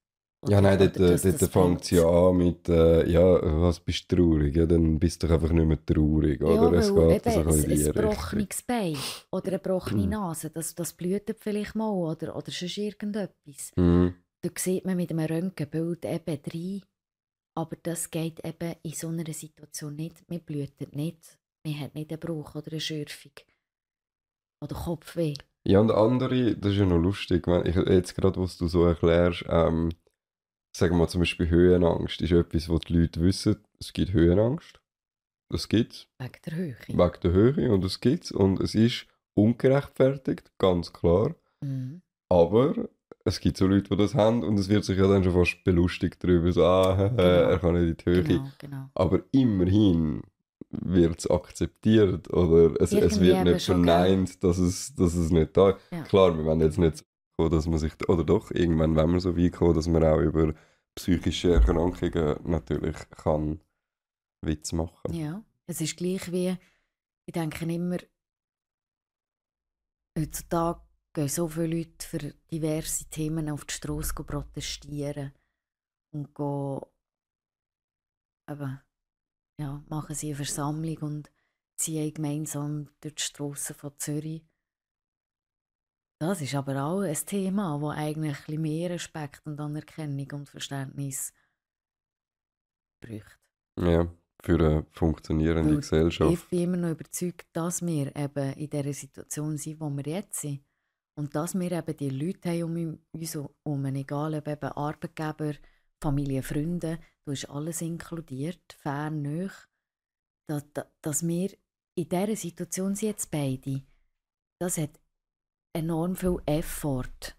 [0.45, 4.17] Oder, ja, nein, dort, dort fängt es ja an mit, äh, ja, was bist du
[4.17, 4.57] traurig?
[4.57, 6.79] Ja, dann bist du doch einfach nicht mehr traurig, ja, oder?
[6.79, 8.97] Es geht eben, ein, ein gebrochenes Bein
[9.31, 10.11] oder eine gebrochene hm.
[10.11, 13.71] Nase, das, das blutet vielleicht mal oder, oder sonst irgendetwas.
[13.77, 14.17] Mhm.
[14.41, 16.83] Da sieht man mit einem Röntgenbild eben rein,
[17.55, 20.29] aber das geht eben in so einer Situation nicht.
[20.29, 21.39] Man blutet nicht.
[21.65, 23.33] Man hat nicht einen Bruch oder eine Schürfung.
[24.63, 25.35] Oder Kopfweh.
[25.65, 28.85] Ja, und andere, das ist ja noch lustig, wenn ich jetzt gerade, was du so
[28.85, 29.91] erklärst, ähm,
[30.77, 34.81] sagen wir mal zum Beispiel Höhenangst, ist etwas, was die Leute wissen, es gibt Höhenangst.
[35.51, 36.77] Das gibt Wegen der Höhe.
[36.89, 41.35] Wegen der Höhe und es gibt Und es ist ungerechtfertigt, ganz klar.
[41.63, 42.03] Mhm.
[42.31, 42.89] Aber
[43.25, 45.63] es gibt so Leute, die das haben und es wird sich ja dann schon fast
[45.65, 47.23] belustigt darüber, so, ah, genau.
[47.23, 48.23] er kann nicht in die Höhe.
[48.25, 48.91] Genau, genau.
[48.95, 50.23] Aber immerhin
[50.71, 55.71] wird es akzeptiert oder es, es wird nicht verneint, dass es, dass es nicht da
[55.71, 55.79] ist.
[55.91, 56.03] Ja.
[56.03, 57.05] Klar, wir werden jetzt nicht
[57.39, 60.21] so dass man sich, oder doch, irgendwann wenn wir so weit kommen, dass man auch
[60.21, 60.55] über
[60.95, 63.61] psychische Erkrankungen natürlich kann
[64.43, 65.13] Witz machen.
[65.13, 66.57] Ja, es ist gleich wie,
[67.27, 67.99] ich denke immer,
[70.19, 70.81] heutzutage
[71.13, 75.33] gehen so viele Leute für diverse Themen auf die Straße protestieren
[76.13, 76.81] und gehen,
[78.49, 78.81] eben,
[79.61, 81.33] ja, machen sie eine Versammlung und
[81.77, 84.45] ziehen gemeinsam durch die Straßen von Zürich.
[86.19, 91.33] Das ist aber auch ein Thema, das eigentlich ein mehr Respekt und Anerkennung und Verständnis
[93.01, 93.41] braucht.
[93.81, 94.09] Ja,
[94.43, 96.33] für eine funktionierende Weil Gesellschaft.
[96.33, 100.41] Ich bin immer noch überzeugt, dass wir eben in der Situation sind, wo wir jetzt
[100.41, 100.65] sind.
[101.15, 105.55] Und dass wir eben die Leute haben um uns herum, egal ob eben Arbeitgeber,
[106.01, 109.51] Familie, Freunde, da ist alles inkludiert, fern, nah,
[110.49, 110.65] dass,
[111.01, 111.51] dass wir
[111.95, 113.83] in dieser Situation sind jetzt beide,
[114.59, 114.99] das hat
[115.75, 117.37] enorm viel Effort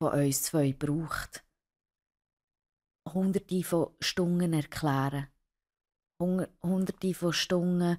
[0.00, 1.44] von uns zwei gebraucht.
[3.12, 5.28] Hunderte von Stunden erklären,
[6.20, 7.98] hunderte von Stunden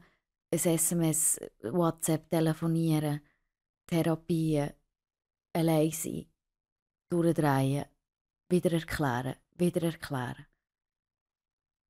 [0.52, 3.22] ein SMS, WhatsApp telefonieren,
[3.88, 4.74] Therapien,
[5.54, 6.26] allein sein,
[7.10, 7.86] durchdrehen,
[8.50, 10.46] wieder erklären, wieder erklären.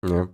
[0.06, 0.30] Ja.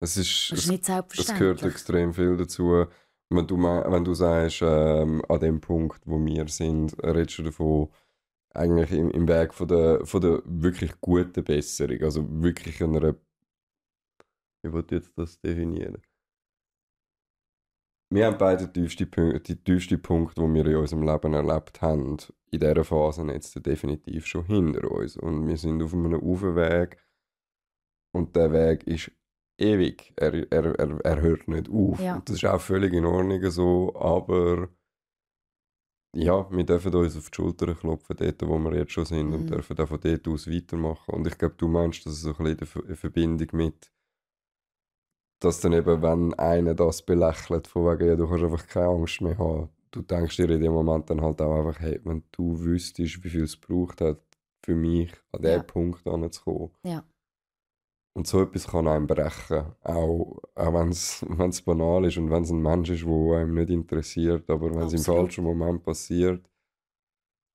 [0.00, 1.50] Es ist, das ist nicht selbstverständlich.
[1.50, 2.86] Es gehört extrem viel dazu.
[3.30, 7.88] Wenn du, wenn du sagst, ähm, an dem Punkt, wo wir sind, redest du davon,
[8.54, 13.14] eigentlich im, im Weg von der, von der wirklich guten Besserung, also wirklich einer.
[14.62, 16.02] Wie wollte ich jetzt das definieren?
[18.12, 21.80] Wir haben beide die tiefsten Punkte, die tiefsten Punkte, die wir in unserem Leben erlebt
[21.80, 22.18] haben,
[22.50, 25.16] in dieser Phase jetzt definitiv schon hinter uns.
[25.16, 26.98] Und wir sind auf einem Aufweg
[28.14, 29.10] und der Weg ist
[29.58, 30.12] ewig.
[30.16, 32.00] Er, er, er, er hört nicht auf.
[32.00, 32.16] Ja.
[32.16, 34.68] Und das ist auch völlig in Ordnung so, aber
[36.14, 39.34] ja, wir dürfen uns auf die Schulter klopfen, dort, wo wir jetzt schon sind, mhm.
[39.34, 41.14] und dürfen auch von dort aus weitermachen.
[41.14, 43.90] Und ich glaube, du meinst das so ein bisschen in Verbindung mit,
[45.44, 49.20] dass dann eben, wenn einer das belächelt, von wegen, ja, du kannst einfach keine Angst
[49.20, 52.58] mehr haben, du denkst dir in dem Moment dann halt auch einfach, hey, wenn du
[52.60, 54.20] wüsstest, wie viel es braucht hat,
[54.64, 55.62] für mich an diesen ja.
[55.62, 56.70] Punkt anzukommen.
[56.84, 57.04] Ja.
[58.14, 62.50] Und so etwas kann einem brechen, auch, auch wenn es banal ist und wenn es
[62.50, 66.48] ein Mensch ist, der einem nicht interessiert, aber wenn es im falschen Moment passiert,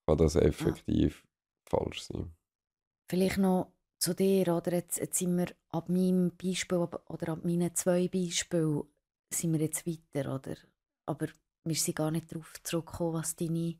[0.07, 1.77] kann das effektiv ja.
[1.77, 2.33] falsch sein.
[3.09, 7.73] Vielleicht noch zu dir, oder jetzt, jetzt sind wir ab meinem Beispiel oder ab meinen
[7.75, 8.83] zwei Beispielen
[9.33, 10.55] sind wir jetzt weiter, oder?
[11.05, 11.27] Aber
[11.63, 13.75] wir sind gar nicht darauf zurückgekommen, was deine...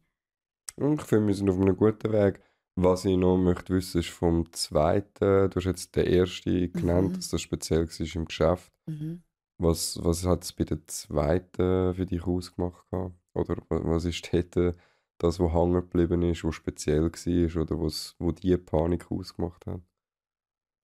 [0.79, 2.41] Ich finde, wir sind auf einem guten Weg.
[2.75, 7.15] Was ich noch möchte wissen, ist vom zweiten, du hast jetzt den ersten genannt, mhm.
[7.15, 8.71] dass das speziell war im Geschäft.
[8.85, 9.23] Mhm.
[9.57, 12.85] Was, was hat es bei der zweiten für dich ausgemacht?
[13.33, 14.75] Oder was ist dort
[15.17, 19.81] das, was hängen geblieben ist, was speziell war oder was, wo die Panik ausgemacht hat?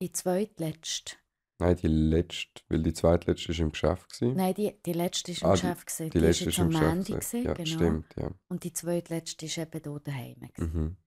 [0.04, 1.16] Die zweitletzte.
[1.60, 4.12] Nein, die letzte, weil die zweitletzte war im Geschäft.
[4.12, 4.36] Gewesen.
[4.36, 6.00] Nein, die, die letzte war im ah, Geschäft.
[6.00, 7.06] Die, die, die letzte war im Geschäft.
[7.06, 7.70] Gewesen, ja, genau.
[7.70, 8.32] stimmt, ja.
[8.50, 10.50] Und die zweitletzte war eben hier daheim.
[10.58, 10.98] Mhm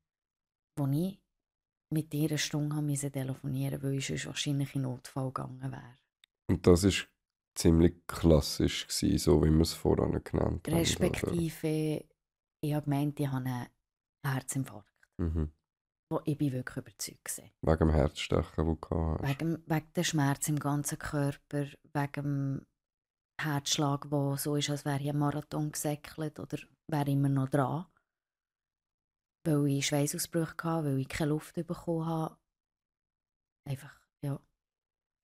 [0.77, 1.21] wo ich
[1.91, 5.99] mit ihr eine Stunde musste telefonieren weil ich sonst wahrscheinlich in Notfall gegangen wäre.
[6.49, 6.93] Und das war
[7.55, 10.77] ziemlich klassisch, gewesen, so wie wir es vorhin genannt haben.
[10.77, 12.05] Respektive,
[12.61, 13.67] ich habe gemeint, ich habe einen
[14.25, 14.93] Herzinfarkt.
[15.19, 15.53] Mhm.
[16.09, 17.73] Wo ich bin wirklich überzeugt war.
[17.73, 19.29] Wegen dem Herzstechen, das du hast.
[19.29, 22.67] Wegen, wegen dem Schmerz im ganzen Körper, wegen dem
[23.41, 27.87] Herzschlag, der so ist, als wäre ich einen Marathon gesäckelt oder wäre immer noch dran
[29.47, 32.37] weil ich Schweißausbrüche hatte, weil ich keine Luft bekommen habe.
[33.69, 34.41] Einfach, ja.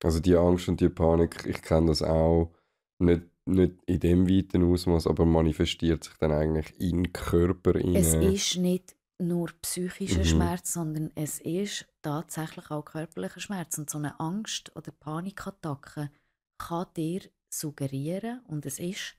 [0.03, 2.53] Also die Angst und die Panik, ich kenne das auch
[2.99, 7.75] nicht, nicht in dem weiten Ausmaß, aber manifestiert sich dann eigentlich in den Körper.
[7.75, 7.95] Rein.
[7.95, 8.95] Es ist nicht
[9.27, 10.25] nur psychischer mhm.
[10.25, 13.77] Schmerz, sondern es ist tatsächlich auch körperlicher Schmerz.
[13.77, 16.11] Und so eine Angst- oder Panikattacke
[16.57, 19.15] kann dir suggerieren, und es ist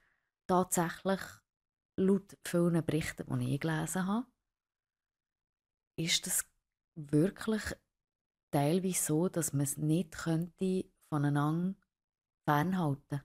[0.47, 1.21] tatsächlich
[1.97, 4.27] laut vielen Berichten, die ich gelesen habe,
[5.97, 6.45] ist das
[6.97, 7.62] wirklich
[8.51, 11.75] teilweise so, dass man es nicht könnte voneinander
[12.49, 13.23] fernhalten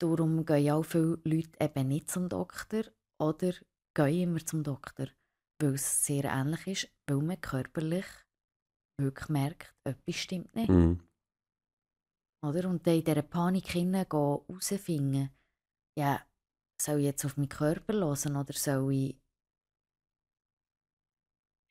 [0.00, 2.82] Darum gehen auch viele Leute eben nicht zum Doktor
[3.18, 3.52] oder
[3.94, 5.06] gehen immer zum Doktor,
[5.60, 8.06] weil es sehr ähnlich ist, weil man körperlich
[9.00, 10.68] wirklich merkt, etwas stimmt nicht.
[10.68, 11.00] Mhm.
[12.44, 12.68] Oder?
[12.68, 15.30] Und dann in dieser Panik herausfinden,
[15.98, 16.20] ja,
[16.80, 19.16] soll ich jetzt auf meinen Körper hören oder soll ich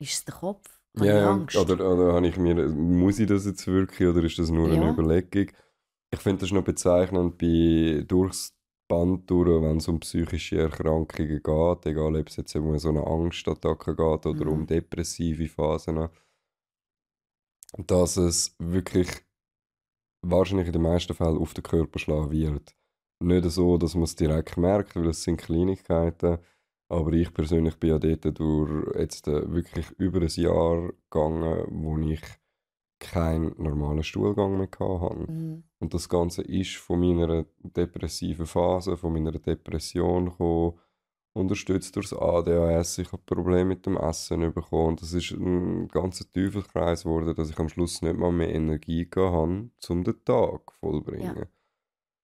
[0.02, 0.82] Ist es der Kopf?
[0.98, 1.56] Habe ja, Angst?
[1.56, 4.86] Oder, oder habe ich mir, muss ich das jetzt wirklich oder ist das nur eine
[4.86, 4.92] Ja.
[4.92, 5.56] Überlegung?
[6.12, 8.54] Ich finde das noch bezeichnend bei durchs
[8.94, 13.06] Band durch, wenn es um psychische Erkrankungen geht, egal ob es jetzt um so eine
[13.08, 14.68] Angstattacke geht oder um Mhm.
[14.68, 16.10] depressive Phasen,
[17.78, 19.10] dass es wirklich
[20.22, 22.76] wahrscheinlich in den meisten Fällen auf den Körper schlagen wird.
[23.22, 26.40] Nicht so, dass man es direkt merkt, weil es sind Kleinigkeiten,
[26.90, 31.98] aber ich persönlich bin ja dort durch jetzt äh, wirklich über ein Jahr gegangen, wo
[32.00, 32.22] ich
[33.00, 35.32] keinen normalen Stuhlgang mehr hatte.
[35.32, 35.64] Mhm.
[35.80, 40.80] Und das Ganze ist von meiner depressiven Phase, von meiner Depression gekommen,
[41.34, 43.00] unterstützt durch das ADHS.
[43.00, 44.90] Ich habe Probleme mit dem Essen bekommen.
[44.90, 49.10] Und das ist ein ganzer Teufelskreis geworden, dass ich am Schluss nicht mal mehr Energie
[49.10, 51.48] gehabt habe, um den Tag vollbringen.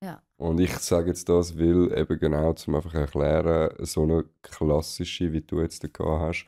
[0.01, 0.21] Ja.
[0.37, 5.41] Und ich sage jetzt das, weil eben genau, zum einfach erklären, so eine klassische, wie
[5.41, 6.47] du jetzt gehabt hast,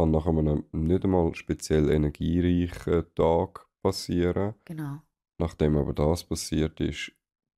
[0.00, 4.54] kann nach einem nicht einmal speziell energiereichen Tag passieren.
[4.64, 5.00] Genau.
[5.38, 7.12] Nachdem aber das passiert ist,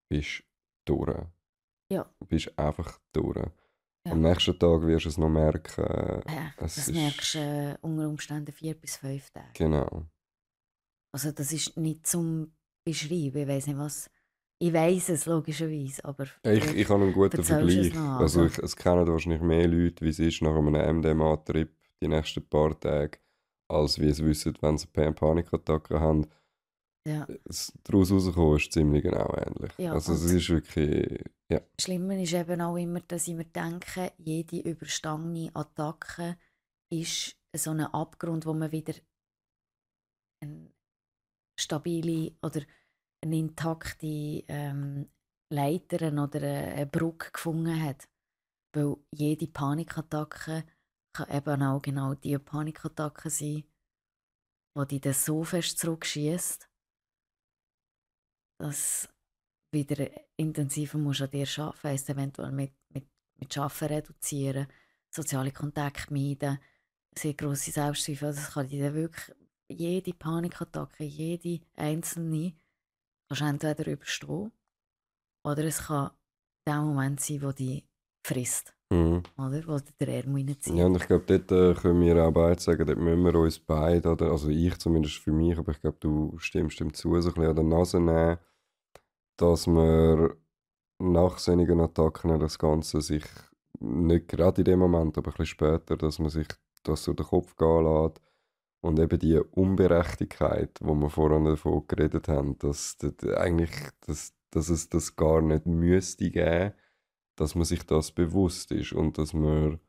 [0.09, 0.45] bist
[0.87, 1.27] du durch.
[1.91, 2.05] Ja.
[2.21, 3.37] Du bist einfach durch.
[4.07, 4.13] Ja.
[4.13, 6.23] Am nächsten Tag wirst du es noch merken.
[6.29, 9.47] Ja, das ist- merkst du äh, unter Umständen vier bis fünf Tage.
[9.55, 10.07] Genau.
[11.15, 12.53] Also das ist nicht zum
[12.85, 13.37] Beschreiben.
[13.43, 14.11] Ich weiß nicht was.
[14.61, 17.93] Ich weiß es logischerweise, aber Ich, ich habe einen guten du es Vergleich.
[17.95, 18.45] noch, Also also?
[18.47, 21.69] ich, es kennen wahrscheinlich mehr Leute, wie es ist nach einem MDMA-Trip
[22.03, 23.19] die nächsten paar Tage,
[23.69, 26.27] als wie es wissen, wenn sie eine Panikattacke haben.
[27.07, 27.27] ja.
[27.85, 29.73] Daraus rauskommen ist ziemlich genau ähnlich.
[29.79, 33.45] Ja, also es ist wirklich, ja, Das Schlimme ist eben auch immer, dass ich mir
[33.45, 36.37] denke, jede überstandene Attacke
[36.91, 38.95] ist so ein Abgrund, wo man wieder
[40.43, 40.71] eine
[41.59, 42.63] stabile oder
[43.23, 45.09] eine intakte ähm,
[45.51, 48.09] Leiter oder eine Brücke gefunden hat.
[48.75, 50.65] Weil jede Panikattacke
[51.13, 53.65] kann eben auch genau die Panikattacke sein,
[54.77, 56.69] die dich dann so fest zurückschießt,
[58.59, 59.09] dass
[59.73, 64.67] wieder intensiver musst an dir arbeiten heisst eventuell mit, mit, mit Arbeiten reduzieren,
[65.11, 66.59] soziale Kontakte meiden,
[67.17, 68.29] sehr grosse Selbstzweifel.
[68.29, 69.37] Also Das kann dir wirklich
[69.69, 72.55] jede Panikattacke, jede einzelne,
[73.29, 74.53] kannst entweder überstehen
[75.45, 76.11] oder es kann
[76.67, 77.85] der Moment sein, der dich
[78.23, 79.23] frisst, mhm.
[79.37, 79.63] oder?
[79.67, 80.75] Wo der Ärmel reinzieht.
[80.75, 83.59] Ja, und ich glaube, dort äh, können wir auch beide sagen, dort müssen wir uns
[83.59, 87.29] beide, oder, also ich zumindest für mich, aber ich glaube, du stimmst dem zu, so
[87.29, 88.39] ein bisschen an der Nase nehmen,
[89.37, 90.35] dass man
[90.99, 93.25] nach solchen Attacken das Ganze sich
[93.81, 96.47] nicht gerade in dem Moment, aber ein bisschen später, dass man sich
[96.85, 98.21] das durch den Kopf gehen lässt
[98.81, 103.73] und eben die Unberechtigkeit, wo wir vorhin davon geredet haben, dass, dass eigentlich,
[104.07, 106.73] dass, dass es das gar nicht müsste geben,
[107.43, 109.81] dass man sich das bewusst ist und dass man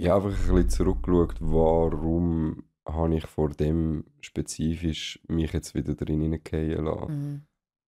[0.00, 6.20] ja, einfach ein bisschen zurückschaut, warum habe ich vor dem spezifisch mich jetzt wieder drin
[6.20, 7.12] hineingehen lassen.
[7.12, 7.42] Mhm.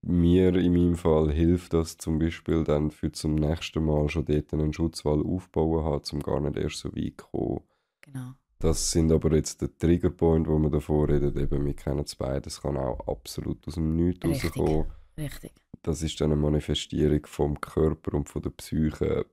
[0.05, 4.53] Mir in meinem Fall hilft das zum Beispiel dann für zum nächsten Mal schon dort
[4.53, 7.61] einen Schutzwall aufbauen haben, um gar nicht erst so weit zu kommen.
[8.03, 8.35] Genau.
[8.61, 12.43] Das sind aber jetzt der Triggerpoint, wo wir davor reden, eben, wir kennen es beide,
[12.43, 14.57] das kann auch absolut aus dem Nichts Richtig.
[14.57, 14.87] rauskommen.
[15.19, 15.53] Richtig.
[15.83, 19.27] Das ist dann eine Manifestierung vom Körper und von der Psyche,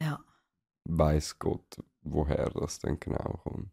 [0.00, 0.24] Ja.
[0.84, 3.72] weiß Gott, woher das dann genau kommt.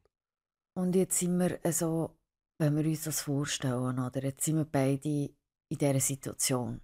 [0.75, 2.17] Und jetzt sind wir so,
[2.57, 4.23] wenn wir uns das vorstellen, oder?
[4.23, 5.09] Jetzt sind wir beide
[5.69, 6.81] in dieser Situation.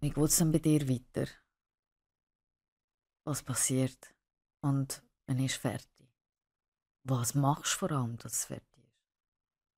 [0.00, 1.30] Wie geht es denn bei dir weiter?
[3.26, 4.14] Was passiert?
[4.62, 6.08] Und wann ist fertig?
[7.04, 8.69] Was machst du vor allem, dass es fertig ist?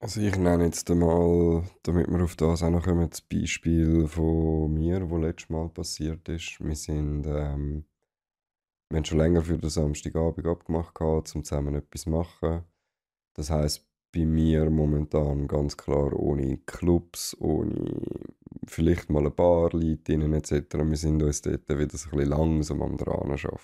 [0.02, 4.74] Also ich nenne jetzt einmal, damit wir auf das auch noch kommen, das Beispiel von
[4.74, 6.58] mir, wo letztes Mal passiert ist.
[6.58, 7.84] Wir sind, ähm,
[8.90, 12.64] wir haben schon länger für den Samstagabend abgemacht, gehabt, um zusammen etwas zu machen.
[13.34, 18.02] Das heißt bei mir momentan ganz klar ohne Clubs, ohne
[18.66, 20.78] vielleicht mal ein paar Leute etc.
[20.78, 23.60] Wir sind uns dort wieder so ein bisschen langsam am dran arbeiten.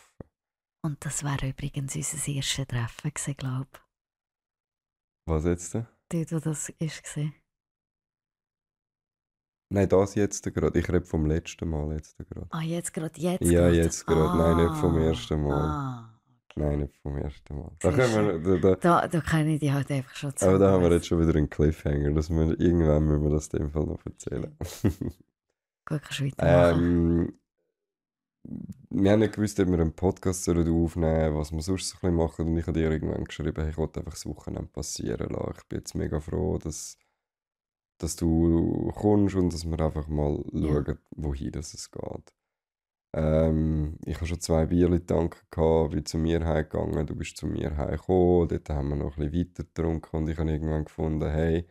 [0.83, 3.81] Und das wäre übrigens unser erstes Treffen gewesen, glaube ich.
[5.27, 5.75] Was jetzt?
[5.75, 5.98] denn?
[6.11, 7.35] Dort, wo das gesehen.
[9.71, 10.79] Nein, das jetzt gerade.
[10.79, 12.47] Ich rede vom letzten Mal jetzt gerade.
[12.51, 13.75] Ah, jetzt gerade, jetzt Ja, grad.
[13.75, 14.39] jetzt gerade.
[14.39, 15.53] Nein, nicht vom Ah, ersten Mal.
[15.69, 16.21] Ah,
[16.57, 17.71] Nein, nicht vom ersten Mal.
[17.81, 20.49] Da können wir, da, da, da, da kenne ich die halt einfach schon zu.
[20.49, 22.13] aber da haben wir jetzt schon wieder einen Cliffhanger.
[22.13, 24.57] Dass wir, irgendwann müssen wir das in dem Fall noch erzählen.
[25.85, 26.83] Gut, kannst du weitermachen.
[26.85, 27.39] ähm,
[28.91, 32.01] wir haben nicht gewusst, ob wir einen Podcast sollen aufnehmen was wir sonst so ein
[32.01, 32.47] bisschen machen.
[32.49, 35.55] Und ich habe dir irgendwann geschrieben, hey, ich wollte einfach das Wochenende passieren lassen.
[35.59, 36.99] Ich bin jetzt mega froh, dass,
[37.99, 42.35] dass du kommst und dass wir einfach mal schauen, wohin das es geht.
[43.15, 45.47] Ähm, ich habe schon zwei Bierli getankt,
[45.91, 49.49] bin zu mir heimgegangen, du bist zu mir heimgekommen, dort haben wir noch ein bisschen
[49.49, 51.67] weiter getrunken und ich habe irgendwann gefunden, hey,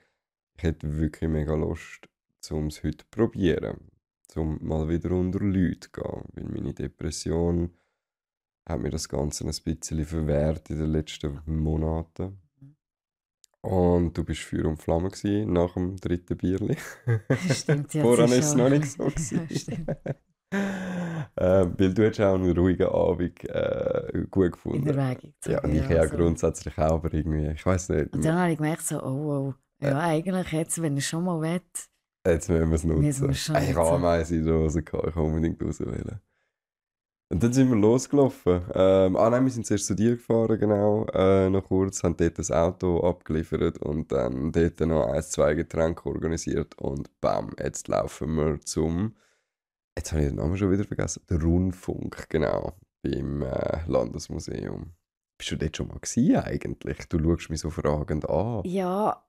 [0.58, 2.10] ich hätte wirklich mega Lust,
[2.50, 3.92] um es heute zu probieren,
[4.36, 7.72] um mal wieder unter Leute zu gehen, weil meine Depression
[8.68, 12.40] hat mir das Ganze ein bisschen verwehrt in den letzten Monaten.
[13.62, 16.78] Und du bist Feuer und Flamme gewesen, nach dem dritten Bierli.
[17.52, 18.02] Stimmt, ja.
[18.02, 19.08] Vorher war es noch nicht so.
[20.52, 24.80] äh, weil du hast auch einen ruhigen Abend äh, gut gefunden.
[24.80, 25.34] In der Weg.
[25.46, 26.16] Ja, und ich ja also.
[26.16, 28.14] grundsätzlich auch, aber irgendwie, ich weiß nicht.
[28.14, 31.26] Und dann habe ich gemerkt, so, oh, oh, ja, äh, eigentlich jetzt, wenn ich schon
[31.26, 31.62] mal will,
[32.28, 33.30] Jetzt müssen wir es nutzen.
[33.32, 36.20] Ich habe Ameisen in der Hose gehabt, ich kann unbedingt raus wählen.
[37.30, 38.62] Und dann sind wir losgelaufen.
[38.74, 42.40] Ähm, ah nein, wir sind zuerst zu dir gefahren, genau, äh, noch kurz, haben dort
[42.40, 48.36] das Auto abgeliefert und dann dort noch ein, zwei Getränke organisiert und bam, jetzt laufen
[48.36, 49.16] wir zum,
[49.98, 54.94] jetzt habe ich den Namen schon wieder vergessen, der Rundfunk, genau, beim äh, Landesmuseum.
[55.38, 56.98] Bist du dort schon mal gewesen, eigentlich?
[57.10, 58.62] Du schaust mich so fragend an.
[58.64, 59.27] Ja,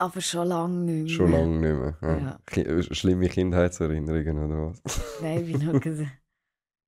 [0.00, 1.08] aber schon lange nicht mehr.
[1.08, 2.38] Schon lange nicht mehr.
[2.54, 2.62] Ja.
[2.62, 2.82] Ja.
[2.82, 4.82] Schlimme Kindheitserinnerungen oder was?
[5.22, 5.80] Nein, ich bin noch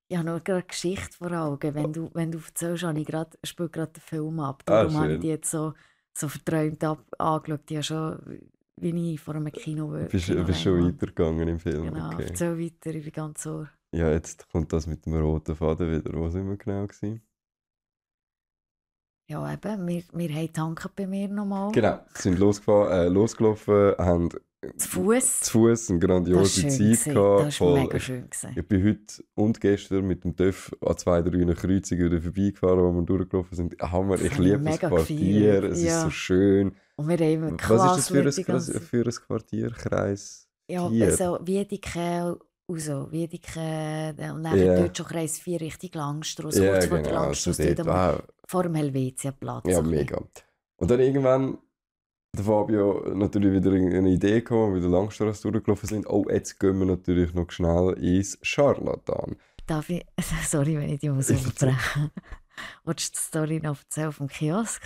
[0.09, 1.73] ich habe nur gerade Geschichte vor Augen.
[1.73, 4.61] Wenn du, wenn du erzählst, habe ich gerade, spiele gerade den Film ab.
[4.67, 5.73] Ah, Darum ah, habe ich die jetzt so,
[6.13, 7.71] so verträumt ab, angeschaut.
[7.71, 8.39] Ich habe schon,
[8.77, 10.03] wie ich vor einem Kino war.
[10.03, 11.85] Bist du bist schon weitergegangen im Film?
[11.85, 12.25] Genau, okay.
[12.27, 13.69] erzähl weiter, ich bin ganz ohr.
[13.91, 16.13] Ja, jetzt kommt das mit dem roten Faden wieder.
[16.13, 16.85] Wo sind wir genau?
[16.85, 17.21] Gewesen?
[19.27, 21.71] Ja, eben, wir, wir haben tanken bei mir nochmal.
[21.71, 24.29] Genau, sind losgefahren, äh, losgelaufen, haben
[24.77, 25.41] zu Fuß.
[25.41, 27.47] Zu Fuß eine grandiose Zeit gehabt.
[27.47, 28.29] Das war mega schön.
[28.29, 28.55] Gewesen.
[28.55, 32.91] Ich bin heute und gestern mit dem TÜV an zwei, drei Kreuzungen wieder vorbeigefahren, wo
[32.93, 33.81] wir durchgelaufen sind.
[33.81, 35.63] Hammer, ich liebe das Quartier, gefeiert.
[35.65, 35.97] es ja.
[35.97, 36.75] ist so schön.
[36.95, 39.71] Und wir haben Was ist das für ein, für ein Quartier?
[39.71, 44.79] Kreis Ja, also Wiedeke und so, Wiedeke und dann yeah.
[44.79, 46.95] dort schon Kreis 4 Richtung Langstrasse, ja, kurz genau.
[46.95, 48.23] vor der Langstrasse, also dort, wow.
[48.47, 49.65] vor dem Helvetiaplatz.
[49.67, 50.21] Ja, mega.
[50.77, 51.57] Und dann irgendwann
[52.35, 56.07] der Fabio natürlich wieder eine Idee gehabt, wie wir Langstrasse durchgelaufen sind.
[56.07, 59.35] Oh, jetzt gehen wir natürlich noch schnell ins Charlatan.
[59.67, 60.05] Darf ich,
[60.47, 62.11] sorry, wenn ich die muss unterbrechen.
[62.83, 64.81] Willst du die Story noch erzählen vom Kiosk?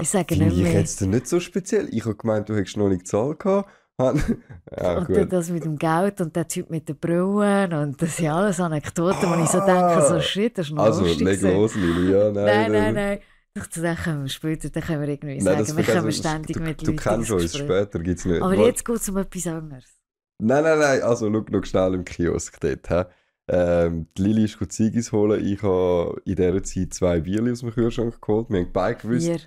[0.00, 0.66] Ich sage nicht mehr.
[0.66, 1.88] ich jetzt nicht so speziell.
[1.94, 3.70] Ich habe gemeint, du hättest noch nicht gezahlt gehabt.
[4.78, 5.32] ja, und gut.
[5.32, 9.24] das mit dem Geld und der Typ mit den Brillen und das sind alles Anekdoten,
[9.24, 12.30] ah, wo ich so denke, so shit, das ist noch Also, leg los, Lili, ja,
[12.30, 12.44] nein.
[12.44, 13.18] Nein, nein, nein.
[13.54, 16.80] Dann können wir später, dann können wir irgendwie Nein, sagen, wir kommen ständig du, mit
[16.80, 18.40] Du, du kennst uns, später gibt es nicht.
[18.40, 19.84] Aber jetzt geht es um etwas anderes.
[20.38, 23.08] Nein, nein, nein, also schau, schau schnell im Kiosk dort.
[23.48, 25.44] Ähm, die Lili ist gut Ziggis holen.
[25.44, 28.48] Ich habe in dieser Zeit zwei Bierli aus dem Kühlschrank geholt.
[28.50, 29.26] Wir haben beide gewusst...
[29.26, 29.40] Vier.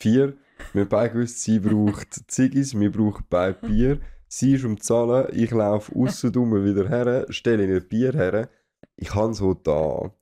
[0.00, 0.36] Vier.
[0.72, 4.00] Wir haben beide gewusst, sie braucht Ziggis, wir brauchen beide Bier.
[4.28, 8.48] Sie ist um zahlen, ich laufe aussen wieder her, stelle ihr Bier her.
[8.96, 10.12] Ich habe so da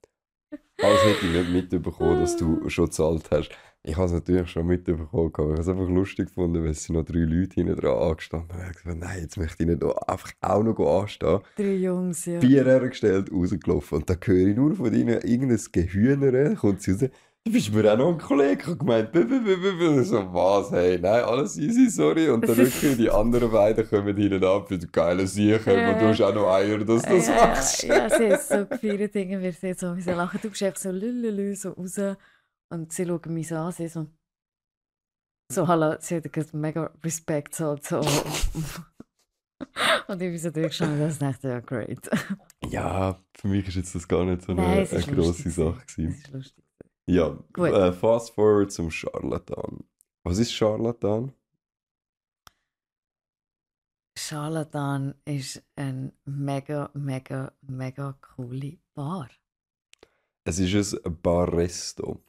[0.82, 3.50] als hätte ich nicht mitbekommen, dass du schon gezahlt hast.
[3.84, 6.88] Ich habe es natürlich schon mitbekommen, aber ich habe es einfach lustig gefunden, weil es
[6.88, 8.60] noch drei Leute hinten dran angestanden haben.
[8.60, 11.40] Ich habe gesagt, nein, jetzt möchte ich nicht einfach auch noch anstehen.
[11.56, 12.38] Drei Jungs, ja.
[12.38, 13.98] Bier hergestellt, rausgelaufen.
[13.98, 17.10] Und dann höre ich nur von ihnen irgendein Gehühner, kommt sie raus.
[17.44, 18.60] Du bist mir auch noch ein Kollege.
[18.60, 19.12] Ich habe gemeint,
[20.06, 22.30] so, was, hey, nein, alles easy, sorry.
[22.30, 25.98] Und dann wirklich die anderen beiden kommen hinten ab für die geile Sicher, ja.
[25.98, 27.82] du hast auch noch Eier, dass du das ja, machst.
[27.82, 30.38] Ja, sie ist so gefeiert, irgendwie, wir sehen so, wie sie lachen.
[30.40, 31.98] Du bist einfach so lülülü, so raus.
[32.70, 34.06] Und sie schauen mich so an, sie so,
[35.50, 38.02] so, hallo, sie hat mega Respekt, so, so.
[40.08, 42.10] Und ich bin so durchgeschaut das dachte ja, great.
[42.68, 46.10] Ja, für mich ist jetzt das gar nicht so eine, Nein, eine grosse Sache gewesen.
[46.10, 46.64] Das ist lustig.
[47.06, 49.84] Ja, äh, fast forward zum Charlatan.
[50.24, 51.32] Was ist Charlatan?
[54.16, 59.28] Charlatan ist ein mega, mega, mega coole Bar.
[60.44, 62.22] Es ist ein Barresto.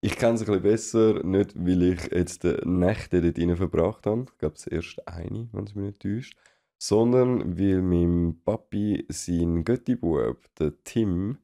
[0.00, 4.06] Ich kenne es ein bisschen besser, nicht weil ich jetzt die Nächte dort rein verbracht
[4.06, 4.26] habe.
[4.28, 6.36] Ich glaube, es erst eine, wenn es mich nicht täuscht.
[6.78, 11.38] Sondern weil mein Papi, sein Göttibub, der Tim,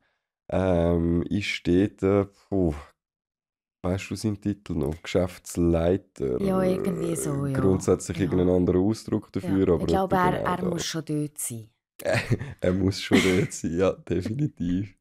[0.49, 2.75] ähm, ist dort, äh, puh,
[3.83, 5.01] weißt du seinen Titel noch?
[5.03, 6.41] Geschäftsleiter.
[6.43, 7.59] Ja, irgendwie so, ja.
[7.59, 8.25] Grundsätzlich ja.
[8.25, 9.69] irgendein anderer Ausdruck dafür.
[9.69, 9.75] Ja.
[9.75, 11.71] Aber ich glaube, er, genau er muss schon dort sein.
[12.61, 14.97] er muss schon dort sein, ja, definitiv.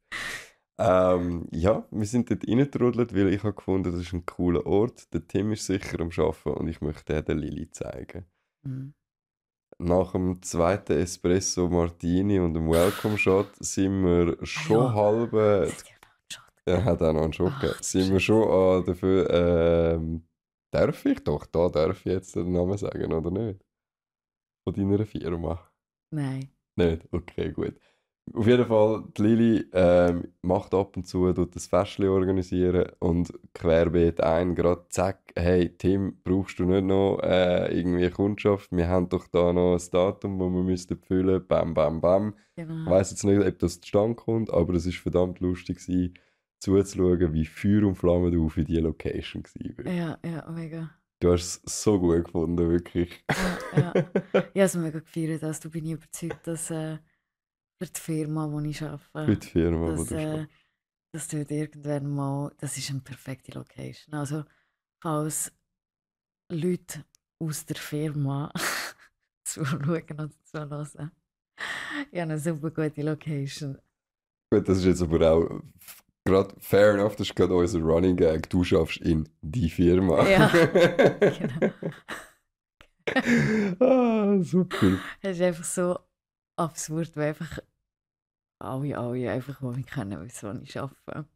[0.80, 5.12] Ähm, ja, wir sind dort reingetrudelt, weil ich habe gefunden, das ist ein cooler Ort.
[5.12, 8.26] Der Tim ist sicher am Arbeiten und ich möchte der Lili zeigen.
[8.62, 8.94] Mhm
[9.78, 14.94] nach dem zweiten Espresso Martini und dem Welcome Shot sind wir schon ja.
[14.94, 15.32] halb.
[16.64, 17.78] Er hat auch noch einen Shot gegeben.
[17.80, 19.30] Sind wir schon an dafür.
[19.30, 20.28] Ähm,
[20.70, 23.64] darf ich doch, da darf ich jetzt den Namen sagen, oder nicht?
[24.64, 25.70] Von deiner Firma.
[26.10, 26.50] Nein.
[26.76, 27.08] Nicht?
[27.12, 27.78] Okay, gut.
[28.34, 33.32] Auf jeden Fall, die Lili ähm, macht ab und zu tut das Festchen organisieren und
[33.54, 38.70] querbeet ein, gerade zack, hey Tim, brauchst du nicht noch äh, irgendwie Kundschaft?
[38.72, 42.34] Wir haben doch da noch ein Datum, das wir müssten füllen, bam, bam, bam.
[42.56, 42.84] Genau.
[42.84, 46.14] Ich weiß jetzt nicht, ob das zustande kommt, aber es ist verdammt lustig gewesen,
[46.58, 49.92] zuzuschauen, wie Feuer und Flamme du für die Location war.
[49.92, 50.90] Ja, ja, mega.
[51.20, 53.24] Du hast es so gut gefunden, wirklich.
[53.76, 54.04] Ja, ja.
[54.32, 56.98] Ich habe es mega gefeiert, also du bin ich überzeugt, dass äh,
[57.78, 60.46] für die Firma, wo ich arbeite, Für die Firma, wo dass, du äh,
[61.12, 64.14] das dort irgendwann mal, das ist eine perfekte Location.
[64.14, 64.44] Also,
[65.00, 65.52] falls
[66.50, 67.04] Leute
[67.38, 68.52] aus der Firma
[69.44, 71.12] zuschauen oder zuhören,
[72.10, 73.78] ich habe eine super gute Location.
[74.50, 75.62] Gut, das ist jetzt aber auch
[76.24, 78.48] gerade fair enough, das ist gerade unser Running Gag.
[78.50, 80.28] Du schaffst in die Firma.
[80.28, 80.48] Ja,
[81.20, 81.72] genau.
[83.80, 84.98] ah, super.
[85.22, 85.98] Es ist einfach so
[86.56, 87.58] absurd, weil einfach
[88.58, 91.26] alle, alle einfach, die mich kennen, wissen, wo ich arbeite.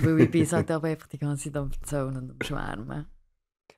[0.00, 3.06] Weil ich bin halt aber einfach die ganze Zeit am Erzählen und am Schwärmen.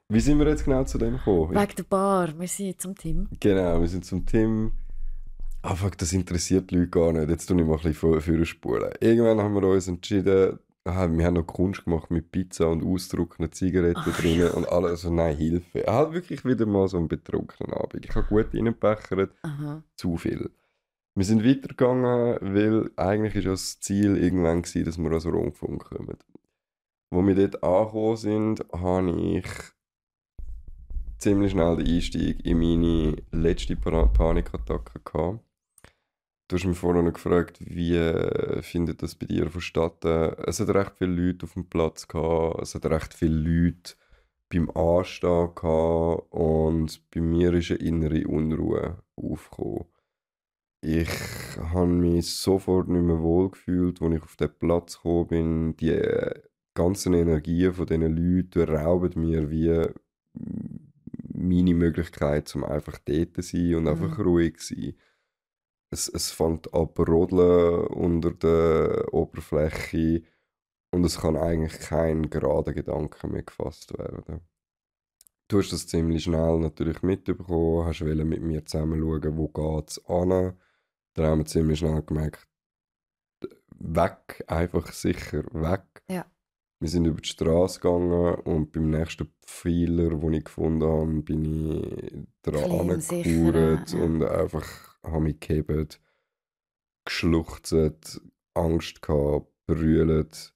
[0.08, 1.54] Wie sind wir jetzt genau zu dem gekommen?
[1.54, 3.28] Wegen der Bar, wir sind jetzt am Team.
[3.38, 4.72] Genau, wir sind zum Tim.
[5.62, 7.28] Ah, fuck, das interessiert die Leute gar nicht.
[7.28, 8.90] Jetzt tue ich mal ein bisschen vor- vorspulen.
[9.00, 13.52] Irgendwann haben wir uns entschieden, ah, wir haben noch Kunst gemacht mit Pizza und ausdruckenden
[13.52, 14.50] Zigaretten Ach, drin ja.
[14.52, 14.90] und alles.
[14.92, 15.84] Also nein, Hilfe.
[15.86, 18.06] Halt wirklich wieder mal so einen betrunkenen Abend.
[18.06, 19.32] Ich habe gut reingepechert,
[19.96, 20.50] zu viel.
[21.16, 26.16] Wir sind weitergegangen, weil eigentlich ja das Ziel irgendwann gewesen, dass wir ans Rundfunk kommen.
[27.10, 29.46] Wo wir dort angekommen sind, habe ich
[31.18, 35.40] ziemlich schnell den Einstieg in meine letzte Pa- Panikattacke gehabt.
[36.48, 40.34] Du hast mich vorhin noch gefragt, wie äh, findet das bei dir vonstatten?
[40.46, 43.94] Es hat recht viele Leute auf dem Platz gehabt, es hat recht viele Leute
[44.48, 49.84] beim Anstehen gehabt und bei mir ist eine innere Unruhe aufgekommen.
[50.82, 51.08] Ich
[51.58, 55.76] habe mich sofort nicht mehr wohl gefühlt, als ich auf den Platz gekommen bin.
[55.76, 56.00] Die
[56.74, 59.88] ganzen Energien von diesen Leuten rauben mir wie
[61.32, 64.24] meine Möglichkeit, um einfach dort zu sein und einfach Mhm.
[64.24, 64.94] ruhig zu sein.
[65.90, 70.22] Es, es fängt an rodeln unter der Oberfläche
[70.92, 74.42] und es kann eigentlich kein gerader Gedanke mehr gefasst werden.
[75.48, 80.04] Du hast das ziemlich schnell natürlich mitbekommen, hast mit mir zusammen schauen, wo geht es
[80.06, 80.54] an.
[81.14, 82.46] Dann haben wir ziemlich schnell gemerkt,
[83.80, 85.84] weg, einfach sicher weg.
[86.08, 86.26] Ja.
[86.80, 91.44] Wir sind über die Straße gegangen und beim nächsten Pfeiler, den ich gefunden habe, bin
[91.44, 94.02] ich dran sicher, ja.
[94.02, 94.66] und einfach
[95.02, 96.00] habe mich gehebt,
[97.04, 98.22] geschluchzt,
[98.54, 100.54] Angst gehabt, brüllt.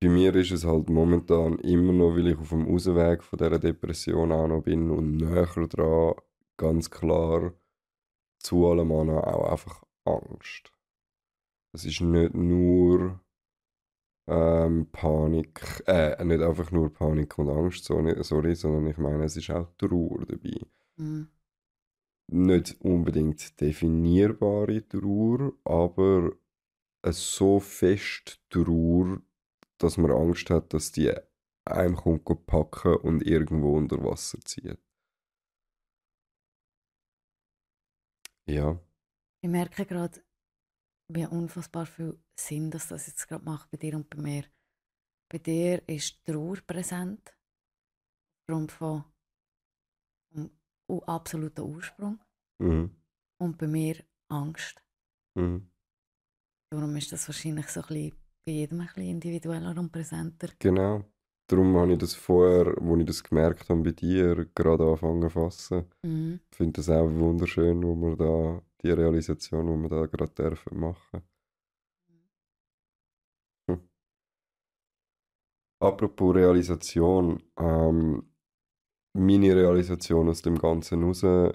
[0.00, 3.58] Bei mir ist es halt momentan immer noch, weil ich auf dem Ausweg von dieser
[3.58, 6.14] Depression auch noch bin und näher dran,
[6.56, 7.52] ganz klar,
[8.38, 10.72] zu allem anderen auch einfach Angst.
[11.72, 13.20] Es ist nicht nur
[14.26, 19.50] ähm, Panik, äh, nicht einfach nur Panik und Angst, sorry, sondern ich meine, es ist
[19.50, 20.60] auch Trauer dabei.
[20.96, 21.28] Mhm.
[22.30, 26.32] Nicht unbedingt definierbare Trauer, aber
[27.02, 29.22] eine so fest Trauer,
[29.78, 31.12] dass man Angst hat, dass die
[31.64, 34.78] einem kommt packen und irgendwo unter Wasser zieht.
[38.48, 38.80] Ja,
[39.44, 40.22] Ich merke gerade,
[41.12, 44.44] wie unfassbar viel Sinn dass das jetzt gerade macht bei dir und bei mir.
[45.30, 47.36] Bei dir ist Trauer präsent,
[48.40, 49.04] aufgrund von
[50.90, 52.18] u- absoluten Ursprung.
[52.60, 52.90] mhm.
[53.40, 54.82] Und bei mir Angst.
[55.36, 55.70] Mhm.
[56.72, 60.48] Darum ist das wahrscheinlich so ein bisschen bei jedem ein bisschen individueller und präsenter.
[60.58, 61.04] genau.
[61.50, 65.30] Darum habe ich das vorher, als ich das gemerkt habe bei dir, gerade angefangen zu
[65.30, 65.84] fassen.
[66.02, 66.40] Mhm.
[66.50, 70.78] Ich finde das auch wunderschön, wo wir da, die Realisation, die wir da gerade dürfen
[70.78, 71.22] machen.
[73.66, 73.80] Hm.
[75.80, 78.30] Apropos Realisation, ähm,
[79.14, 81.54] meine Realisation aus dem Ganzen raus war,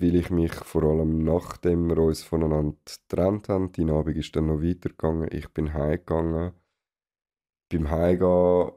[0.00, 4.48] weil ich mich vor allem nachdem wir uns voneinander getrennt haben, die Abend ist dann
[4.48, 6.52] noch weitergegangen, ich bin heimgegangen.
[7.68, 8.72] Beim Heimgehen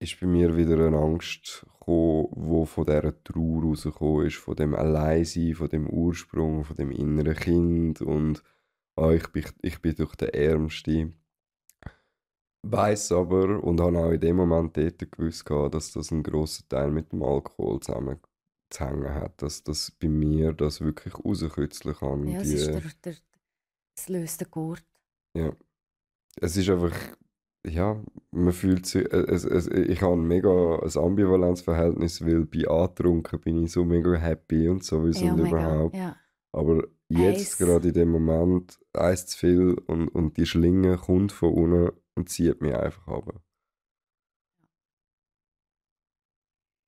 [0.00, 4.74] ist bei mir wieder eine Angst gekommen, die von dieser Trauer rausgekommen ist, von dem
[4.74, 8.42] Alleinsein, von dem Ursprung, von dem inneren Kind und
[8.96, 11.12] ah, ich, bin, ich bin doch der Ärmste.
[12.64, 16.90] Weiß aber und habe auch in dem Moment dort gewusst, dass das einen grossen Teil
[16.90, 22.28] mit dem Alkohol zusammenzuhängen hat, dass das bei mir das wirklich rauskitzeln kann.
[22.28, 23.16] Ja, es, ist der, der,
[23.96, 24.84] es löst den Gurt.
[25.34, 25.52] ja.
[26.40, 26.94] Es ist einfach
[27.66, 28.02] ja,
[28.32, 33.40] man fühlt sich, äh, es, es, ich habe ein mega ein Ambivalenzverhältnis, weil bei Antrunken
[33.40, 35.96] bin ich so mega happy und sowieso Ja, und überhaupt.
[35.96, 36.16] Ja.
[36.52, 37.58] Aber jetzt Eis.
[37.58, 42.28] gerade in dem Moment, eins zu viel und, und die Schlinge kommt von unten und
[42.28, 43.42] zieht mich einfach ab.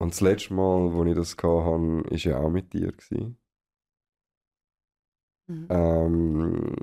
[0.01, 2.93] Und das letzte Mal, wo ich das hatte, war ja auch mit dir.
[5.47, 5.66] Mhm.
[5.70, 6.75] Ähm,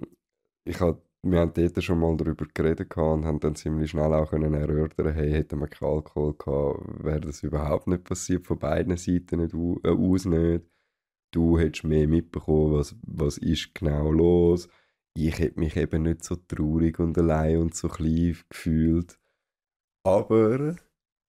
[0.64, 4.32] ich hab, wir haben dort schon mal darüber geredet und haben dann ziemlich schnell auch
[4.32, 8.98] können erörtern, hey, hätten wir keinen Alkohol gehabt, wäre das überhaupt nicht passiert, von beiden
[8.98, 10.66] Seiten nicht, äh, aus nicht.
[11.32, 14.68] Du hättest mehr mitbekommen, was, was ist genau los.
[15.14, 19.20] Ich hätte mich eben nicht so traurig und allein und so klein gefühlt.
[20.04, 20.76] Aber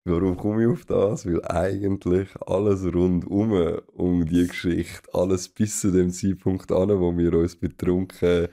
[0.04, 1.26] warum komme ich auf das?
[1.26, 3.52] Weil eigentlich alles rundum
[3.92, 8.48] um die Geschichte, alles bis zu dem Zeitpunkt an, wo wir uns betrunken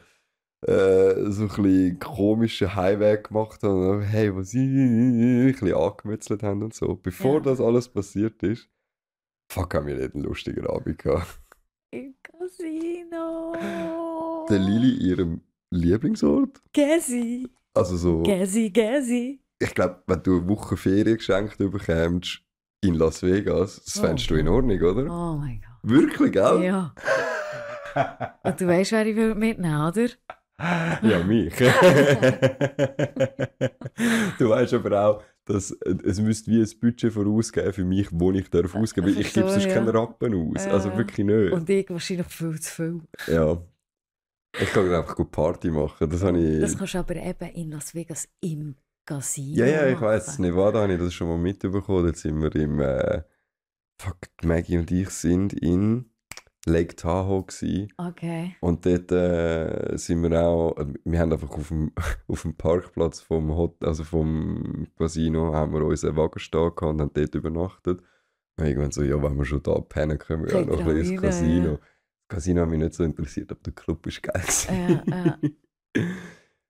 [0.67, 3.89] äh, so ein bisschen komischen Heimweg gemacht haben.
[3.89, 4.55] und Hey, was ist?
[4.55, 6.95] Ein bisschen angemetzelt haben und so.
[6.95, 7.39] Bevor Ja.
[7.41, 8.69] das alles passiert ist,
[9.51, 11.39] fuck, haben wir nicht einen lustigen Abend gehabt.
[11.91, 13.55] Im Casino.
[14.49, 15.41] Der Lili ihrem
[15.71, 16.61] Lieblingsort.
[16.73, 17.47] Gesi.
[17.73, 19.41] Also so, Gesi, Gesi.
[19.59, 22.41] ich glaube, wenn du eine Woche Ferien geschenkt bekommst
[22.83, 24.01] in Las Vegas, das Oh.
[24.05, 25.03] fändest du in Ordnung, oder?
[25.05, 25.69] Oh mein Gott.
[25.83, 26.63] Wirklich, gell?
[26.63, 26.93] Ja.
[28.43, 30.07] Und du weißt, wer ich will mitnehmen, oder?
[30.59, 31.55] Ja, mich.
[34.37, 38.31] du weißt aber auch, dass äh, es müsste wie ein Budget vorausgeben für mich, wo
[38.31, 39.19] ich darf ausgeben darf.
[39.19, 39.73] Ich gebe so, sonst ja.
[39.73, 40.67] keinen Rappen aus.
[40.67, 40.97] Also Ja.
[40.97, 41.51] wirklich nicht.
[41.53, 43.01] Und ich wahrscheinlich viel zu viel.
[43.27, 43.61] ja.
[44.59, 46.09] Ich kann einfach gut Party machen.
[46.09, 46.59] Das habe ich.
[46.59, 50.39] Das kannst du aber eben in Las Vegas im Casino ja, ja, ich weiß.
[50.39, 52.07] Nevada habe ich das schon mal mitbekommen.
[52.07, 52.79] Jetzt sind wir im.
[52.79, 53.21] Äh,
[54.01, 56.08] fuck, Maggie und ich sind in
[56.69, 57.91] Lake Tahoe gewesen.
[57.97, 58.55] Okay.
[58.61, 61.91] Und dort äh, sind wir auch, äh, wir haben einfach auf dem,
[62.27, 67.01] auf dem Parkplatz vom, Hot, also vom Casino haben wir unseren Wagen stehen gehabt und
[67.01, 68.01] haben dort übernachtet.
[68.57, 71.13] Und irgendwann so, ja, wenn wir schon da pennen, können wir ja noch ein bisschen
[71.13, 71.71] ins Casino.
[71.73, 71.77] ja.
[72.27, 74.41] Das Casino hat mich nicht so interessiert, aber der Club ist geil.
[74.41, 75.01] gewesen.
[75.07, 75.37] Ja,
[75.95, 76.05] ja.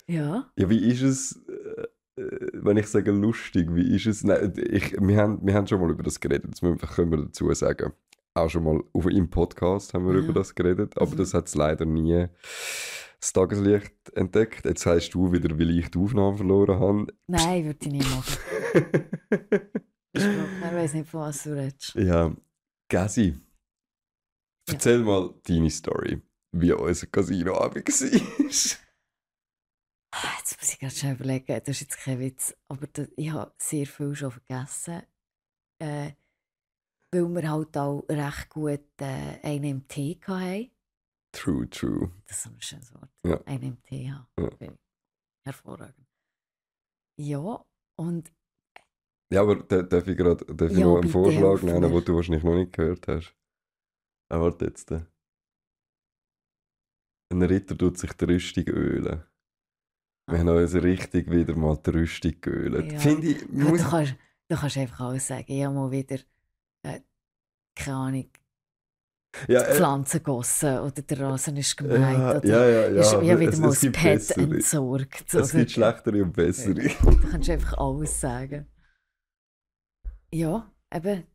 [0.07, 0.49] Ja.
[0.57, 4.23] ja, wie ist es, äh, äh, wenn ich sage lustig, wie ist es?
[4.23, 7.11] Nein, ich, wir, haben, wir haben schon mal über das geredet, das müssen wir- können
[7.11, 7.93] wir dazu sagen.
[8.35, 10.19] Auch schon mal auf, im Podcast haben wir Ja.
[10.19, 11.17] über das geredet, aber Mhm.
[11.17, 12.27] das hat es leider nie
[13.19, 14.65] das Tageslicht entdeckt.
[14.65, 17.07] Jetzt sagst du wieder, weil ich die Aufnahme verloren habe.
[17.27, 18.37] Nein, würde ich nicht machen.
[20.11, 21.93] Ich weiß nicht, von was du redest.
[21.95, 22.35] ja,
[22.89, 23.35] Gasi,
[24.67, 24.73] Ja.
[24.73, 26.21] erzähl mal deine Story,
[26.51, 28.77] wie unser Casinoabend war.
[30.11, 33.31] Ah, Jetzt muss ich gerade schon überlegen, das ist jetzt kein Witz, aber da, ich
[33.31, 35.03] habe sehr viel schon vergessen,
[35.79, 36.13] äh,
[37.11, 40.71] weil wir halt auch recht gut äh, einen im Tee hatten.
[41.31, 42.11] true, true.
[42.27, 43.09] Das ist ein schönes Wort.
[43.23, 43.41] Ja.
[43.45, 44.27] Einen im Tee haben.
[44.39, 44.45] Ja.
[44.45, 44.71] Okay.
[45.45, 46.07] Hervorragend.
[47.19, 47.65] Ja,
[47.97, 48.31] und
[49.31, 52.15] Ja, aber da- darf ich gerade darf ich Ja, noch einen Vorschlag nennen, den du
[52.15, 53.35] wahrscheinlich noch nicht gehört hast?
[54.31, 54.91] Ah, warte jetzt.
[57.31, 59.23] Ein Ritter tut sich die Rüstung ölen.
[60.27, 60.37] Wir Ah.
[60.39, 62.91] haben uns richtig wieder mal die Rüstung geölt.
[62.91, 62.99] Ja.
[62.99, 64.15] Finde ich, du, muss, kannst,
[64.47, 65.45] du kannst einfach alles sagen.
[65.47, 66.17] Ich habe mal wieder,
[66.83, 67.01] äh,
[67.75, 68.29] keine Ahnung,
[69.47, 71.99] ja, die äh, Pflanzen gegossen oder der Rasen ist gemäht.
[71.99, 74.41] ja, ja, ja, ja, ist, ich habe aber wieder es, mal es das Pet bessere.
[74.41, 75.33] entsorgt.
[75.33, 76.73] Es oder- gibt schlechtere und bessere.
[76.73, 78.67] Du kannst einfach alles sagen.
[80.33, 81.25] Ja, eben.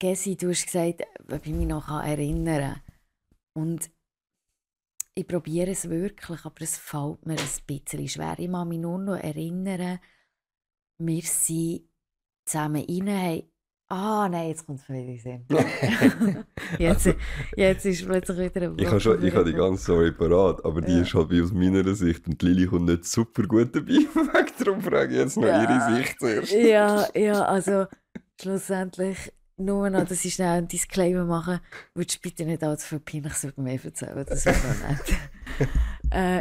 [0.00, 2.82] Gesi, du hast gesagt, ob ich mich noch erinnern kann.
[3.54, 3.90] Und
[5.14, 8.36] ich probiere es wirklich, aber es fällt mir ein bisschen schwer.
[8.38, 10.00] Ich kann mich nur noch erinnern,
[10.98, 11.88] wir sind
[12.48, 13.51] zusammen rein, haben
[13.94, 15.44] Ah, nein, jetzt kommt es mir in den Sinn.
[16.78, 17.18] jetzt, Also-
[17.56, 20.80] jetzt ist plötzlich wieder ein Ich habe schon, ich habe die ganze Story parat, aber
[20.80, 21.02] die Ja.
[21.02, 23.88] ist halt wie aus meiner Sicht und Lili kommt nicht super gut dabei
[24.34, 24.52] weg.
[24.58, 25.62] Darum frage ich jetzt noch Ja.
[25.62, 26.52] ihre Sicht zuerst.
[26.52, 27.84] Ja, ja, also
[28.40, 31.60] schlussendlich nur noch, dass ich schnell einen Disclaimer mache,
[31.94, 35.18] würdest du bitte nicht allzu viel Peinliches über mich erzählen, das wäre noch nett.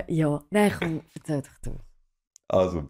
[0.08, 1.78] äh, ja, nein, komm, erzähl doch du.
[2.47, 2.89] Also,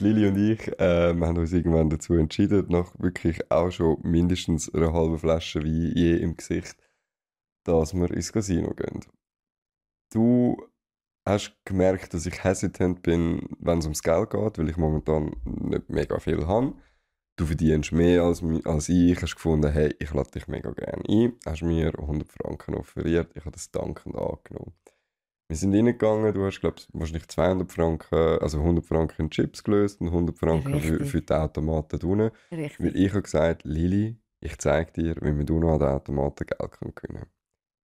[0.00, 4.92] Lili und ich ähm, haben uns irgendwann dazu entschieden, nach wirklich auch schon mindestens einer
[4.92, 6.76] halben Flasche Wein je im Gesicht,
[7.64, 9.04] dass wir ins Casino gehen.
[10.12, 10.56] Du
[11.26, 15.88] hast gemerkt, dass ich hesitant bin, wenn es ums Geld geht, weil ich momentan nicht
[15.90, 16.74] mega viel habe.
[17.36, 21.34] Du verdienst mehr als, als ich, hast gefunden, hey, ich lade dich mega gerne ein,
[21.46, 24.72] hast mir 100 Franken offeriert, ich habe das dankend angenommen.
[25.50, 29.64] Wir sind reingegangen, du hast, glaube ich, wahrscheinlich 200 Franken, also 100 Franken in Chips
[29.64, 32.02] gelöst und 100 Franken für, für die Automaten.
[32.02, 32.94] Weil Richtig.
[32.94, 36.72] ich habe gesagt, Lili, ich zeige dir, wie man du noch an den Automaten Geld
[36.72, 37.26] kann gewinnen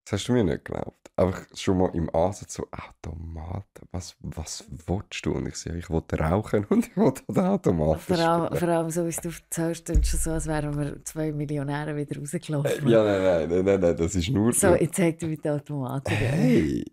[0.05, 1.11] Das hast du mir nicht geglaubt.
[1.17, 5.33] Einfach schon mal im Ansatz so, Automaten, was, was willst du?
[5.33, 8.91] Und ich sage, ich will rauchen und ich will den Automaten vor, allem, vor allem
[8.91, 12.87] so, wie du erzählst, ist schon so, als wären wir zwei Millionäre wieder rausgelaufen.
[12.87, 14.53] Äh, ja, nein, nein, nein, nein, nein, das ist nur...
[14.53, 16.11] So, jetzt zeig dir mit den Automaten.
[16.11, 16.85] Hey,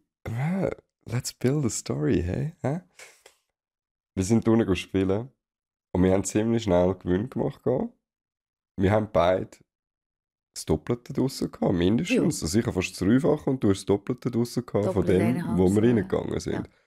[1.05, 2.53] let's build a story, hey?
[2.61, 2.82] Hä?
[4.15, 5.30] Wir sind unten spielen
[5.93, 7.61] und wir haben ziemlich schnell Gewinn gemacht.
[8.78, 9.49] Wir haben beide
[10.53, 12.41] das Doppelte draussen gehabt, mindestens.
[12.41, 12.47] Ja.
[12.47, 15.84] Sicher fast das Dreifache und du hast das Doppelte draussen gehabt von dem, wo wir
[15.84, 16.67] reingegangen sind.
[16.67, 16.80] Ja.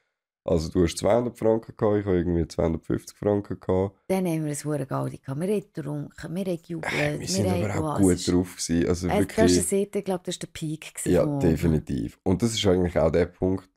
[0.46, 3.96] Also du hast 200 Franken gehabt, ich habe irgendwie 250 Franken gehabt.
[4.08, 5.40] Dann haben wir ein hohe Gaudi gehabt.
[5.40, 7.20] Wir haben getrunken, wir haben gejubelt.
[7.20, 8.86] Wir sind aber auch gut drauf gewesen.
[8.86, 10.92] Also äh, wirklich, das ist ich glaube, das war der Peak.
[11.06, 12.18] Ja, definitiv.
[12.24, 13.70] Und das ist eigentlich auch der Punkt,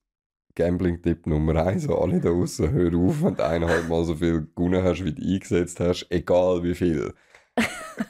[0.55, 4.83] Gambling-Tipp Nummer 1 alle da draußen, hör auf, wenn du eineinhalb Mal so viel gewonnen
[4.83, 7.13] hast, wie du eingesetzt hast, egal wie viel.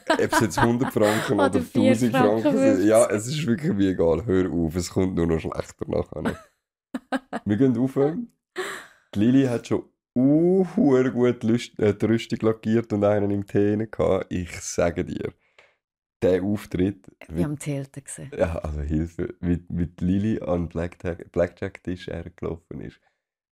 [0.08, 2.88] Ob es jetzt 100 Franken oder, oder 1000 Franken, Franken sind.
[2.88, 4.24] Ja, es ist wirklich wie egal.
[4.26, 6.38] Hör auf, es kommt nur noch schlechter nachher.
[7.44, 7.96] Wir gehen rauf.
[9.14, 9.84] Die Lili hat schon
[10.16, 10.64] uh,
[11.12, 14.26] gut Lust, äh, die Rüstung lackiert und einen im Tee gehabt.
[14.30, 15.32] Ich sage dir,
[16.22, 17.06] der Auftritt.
[17.28, 18.30] Wir haben Zelten gesehen.
[18.36, 19.34] Ja, also Hilfe.
[19.40, 23.00] Mit, mit Lili an Blackjack-Tisch gelaufen ist.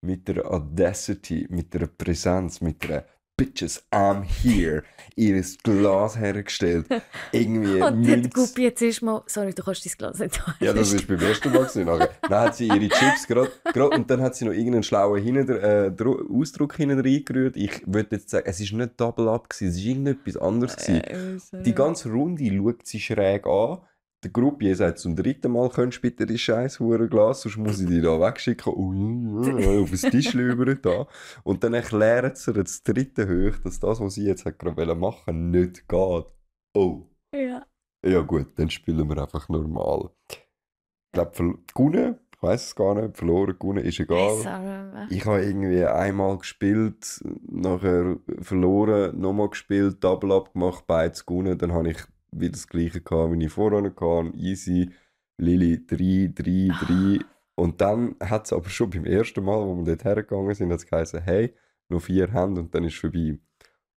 [0.03, 3.07] Mit der Audacity, mit der Präsenz, mit der
[3.39, 4.83] Bitches, I'm here.
[5.15, 6.87] Ihr Glas hergestellt.
[7.33, 7.83] Irgendwie.
[7.83, 9.23] und der Guppi jetzt ist mal.
[9.27, 10.55] Sorry, du kannst dein Glas nicht haben.
[10.61, 11.65] Ja, das war beim ersten Mal.
[11.65, 12.09] Gewesen.
[12.23, 13.51] Dann hat sie ihre Chips gerade.
[13.91, 15.93] Und dann hat sie noch irgendeinen schlauen hinten, äh,
[16.33, 17.57] Ausdruck hinten reingerührt.
[17.59, 20.89] Ich würde jetzt sagen, es war nicht Double Up, es war irgendetwas anderes.
[20.89, 23.81] Äh, Die ganze Runde schaut sie schräg an
[24.25, 27.89] der Gruppe sagt zum dritten Mal, könntest du bitte die scheiß Glas, sonst muss ich
[27.89, 28.73] die da wegschicken.
[28.73, 31.07] Auf den Tisch über da.
[31.45, 35.89] Und dann erklären sie das dritte hoch, dass das, was sie jetzt gerade machen nicht
[35.89, 36.27] geht.
[36.75, 37.03] Oh.
[37.35, 37.67] Ja.
[38.05, 40.11] Ja gut, dann spielen wir einfach normal.
[40.31, 45.09] Ich glaube, gewonnen, ich weiß es gar nicht, verloren, gewonnen, ist egal.
[45.11, 51.73] Ich habe irgendwie einmal gespielt, nachher verloren, nochmal gespielt, Double Up gemacht, beides gewonnen, dann
[51.73, 51.99] habe ich
[52.33, 54.33] wieder das gleiche gehabt, wie ich vorher hatte.
[54.37, 54.91] Easy,
[55.39, 57.25] Lili 3, 3, 3.
[57.55, 60.81] Und dann hat es aber schon beim ersten Mal, wo wir dort hergegangen sind, hat
[60.81, 61.55] es geheißen, hey,
[61.89, 63.39] noch vier Hände und dann ist es vorbei.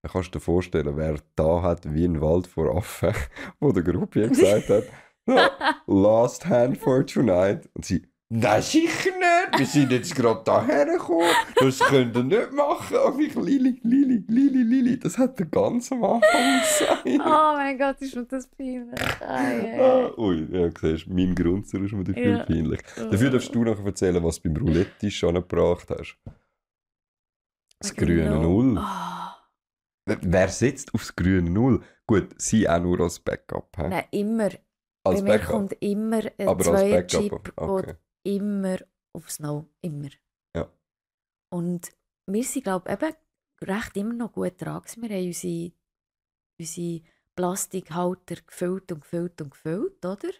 [0.02, 3.12] Dann kannst du dir vorstellen, wer da hat wie ein Wald vor Affen,
[3.60, 4.84] wo der Gruppe gesagt hat,
[5.86, 7.68] last hand for tonight.
[7.74, 9.58] Und sie, Nein, sicher nicht.
[9.58, 11.30] Wir sind jetzt gerade daher gekommen.
[11.56, 12.98] Das könnt ihr nicht machen.
[12.98, 14.98] Und ich, Lili, Lili, Lili, Lili.
[14.98, 17.06] Das hat der ganz am Anfang gesagt.
[17.06, 19.00] Oh mein Gott, ist mir das peinlich.
[19.22, 22.44] Ah, ui, ja, siehst mein Grundsatz ist mir dafür ja.
[22.44, 22.80] peinlich.
[22.96, 26.18] Dafür darfst du noch erzählen, was du beim Roulette-Tisch angebracht hast.
[27.80, 28.76] Das grüne Null.
[28.78, 30.14] Oh.
[30.20, 31.80] Wer setzt aufs grüne Null?
[32.06, 33.74] Gut, sie auch nur als Backup.
[33.78, 33.88] He?
[33.88, 34.50] Nein, immer.
[35.02, 35.50] Als Bei mir Backup.
[35.50, 37.94] kommt immer ein Zweier-Chip, okay
[38.28, 38.78] immer
[39.12, 39.66] auf Snow.
[39.80, 40.10] Immer.
[40.54, 40.70] Ja.
[41.50, 41.90] Und
[42.26, 43.14] wir sind, glaube ich, eben
[43.62, 44.82] recht immer noch gut dran.
[44.96, 45.72] Wir haben unsere,
[46.60, 47.00] unsere
[47.34, 50.30] Plastikhalter gefüllt und gefüllt und gefüllt, oder?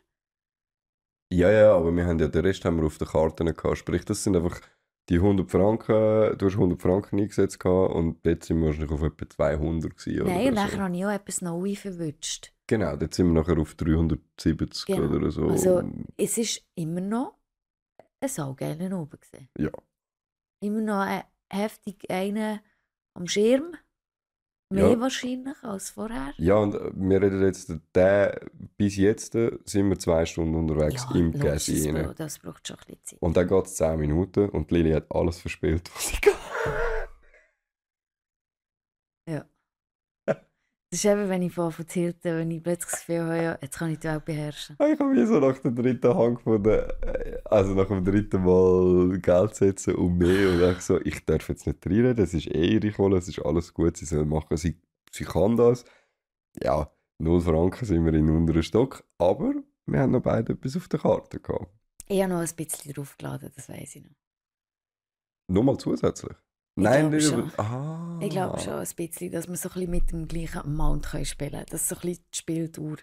[1.33, 3.79] Ja, ja, aber wir haben ja den Rest haben wir auf den Karten gehabt.
[3.79, 4.61] Sprich, das sind einfach
[5.09, 9.03] die 100 Franken, du hast 100 Franken eingesetzt gehabt und dort sind wir wahrscheinlich auf
[9.03, 10.83] etwa 200 gewesen, Nein, und nachher so.
[10.83, 12.53] habe ich auch etwas Neu verwünscht.
[12.67, 15.17] Genau, dort sind wir nachher auf 370 genau.
[15.17, 15.47] oder so.
[15.49, 15.83] Also
[16.19, 17.38] es ist immer noch
[18.21, 19.19] ein saugeiler oben.
[19.21, 19.49] Gewesen.
[19.59, 19.71] Ja.
[20.61, 22.61] Immer noch ein heftig einen
[23.15, 23.77] am Schirm.
[24.71, 25.01] Mehr ja.
[25.01, 26.35] wahrscheinlich als vorher.
[26.37, 28.39] Ja, und äh, wir reden jetzt, der,
[28.77, 31.91] bis jetzt äh, sind wir zwei Stunden unterwegs ja, im Gäsi.
[31.91, 33.23] Das, das braucht schon ein bisschen Zeit.
[33.23, 36.35] Und dann geht es zehn Minuten und Lili hat alles verspielt, was sie kann.
[40.91, 43.79] Das ist eben, wenn ich von erzählt wenn ich plötzlich das Gefühl habe, ja, jetzt
[43.79, 44.75] kann ich die Welt beherrschen.
[44.81, 49.19] Ich habe wie so nach dem dritten Hang der, äh, also nach dem dritten Mal
[49.19, 52.79] Geld setzen und mehr und ich so, ich darf jetzt nicht reinreden, das ist eh
[52.79, 54.81] ihre Kohle, es ist alles gut, sie soll machen, sie,
[55.13, 55.85] sie kann das.
[56.63, 60.89] Ja, 0 Franken sind wir in unteren Stock, aber wir haben noch beide etwas auf
[60.89, 61.71] der Karte gehabt.
[62.07, 64.17] Ich habe noch ein bisschen draufgeladen, das weiß ich noch.
[65.49, 66.37] Nochmal zusätzlich?
[66.79, 67.59] Nein, ich glaube schon.
[67.59, 68.19] Ah.
[68.21, 71.51] Ich glaube schon ein bisschen, dass wir so ein bisschen mit dem gleichen Amount spielen
[71.51, 71.67] können.
[71.71, 72.97] Dass so ein bisschen die Spieldauer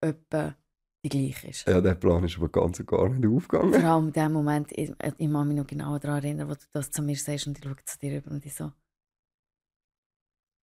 [0.00, 0.56] etwa
[1.04, 1.66] die gleiche ist.
[1.68, 3.74] Ja, der Plan ist aber ganz und gar nicht aufgegangen.
[3.74, 6.64] Vor allem in dem Moment, ich, ich kann mich noch genau daran erinnern, wo du
[6.72, 8.72] das zu mir sagst und ich schaue zu dir rüber und ich so...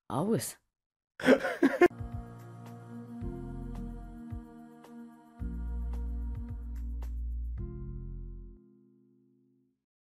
[0.07, 0.57] Alles?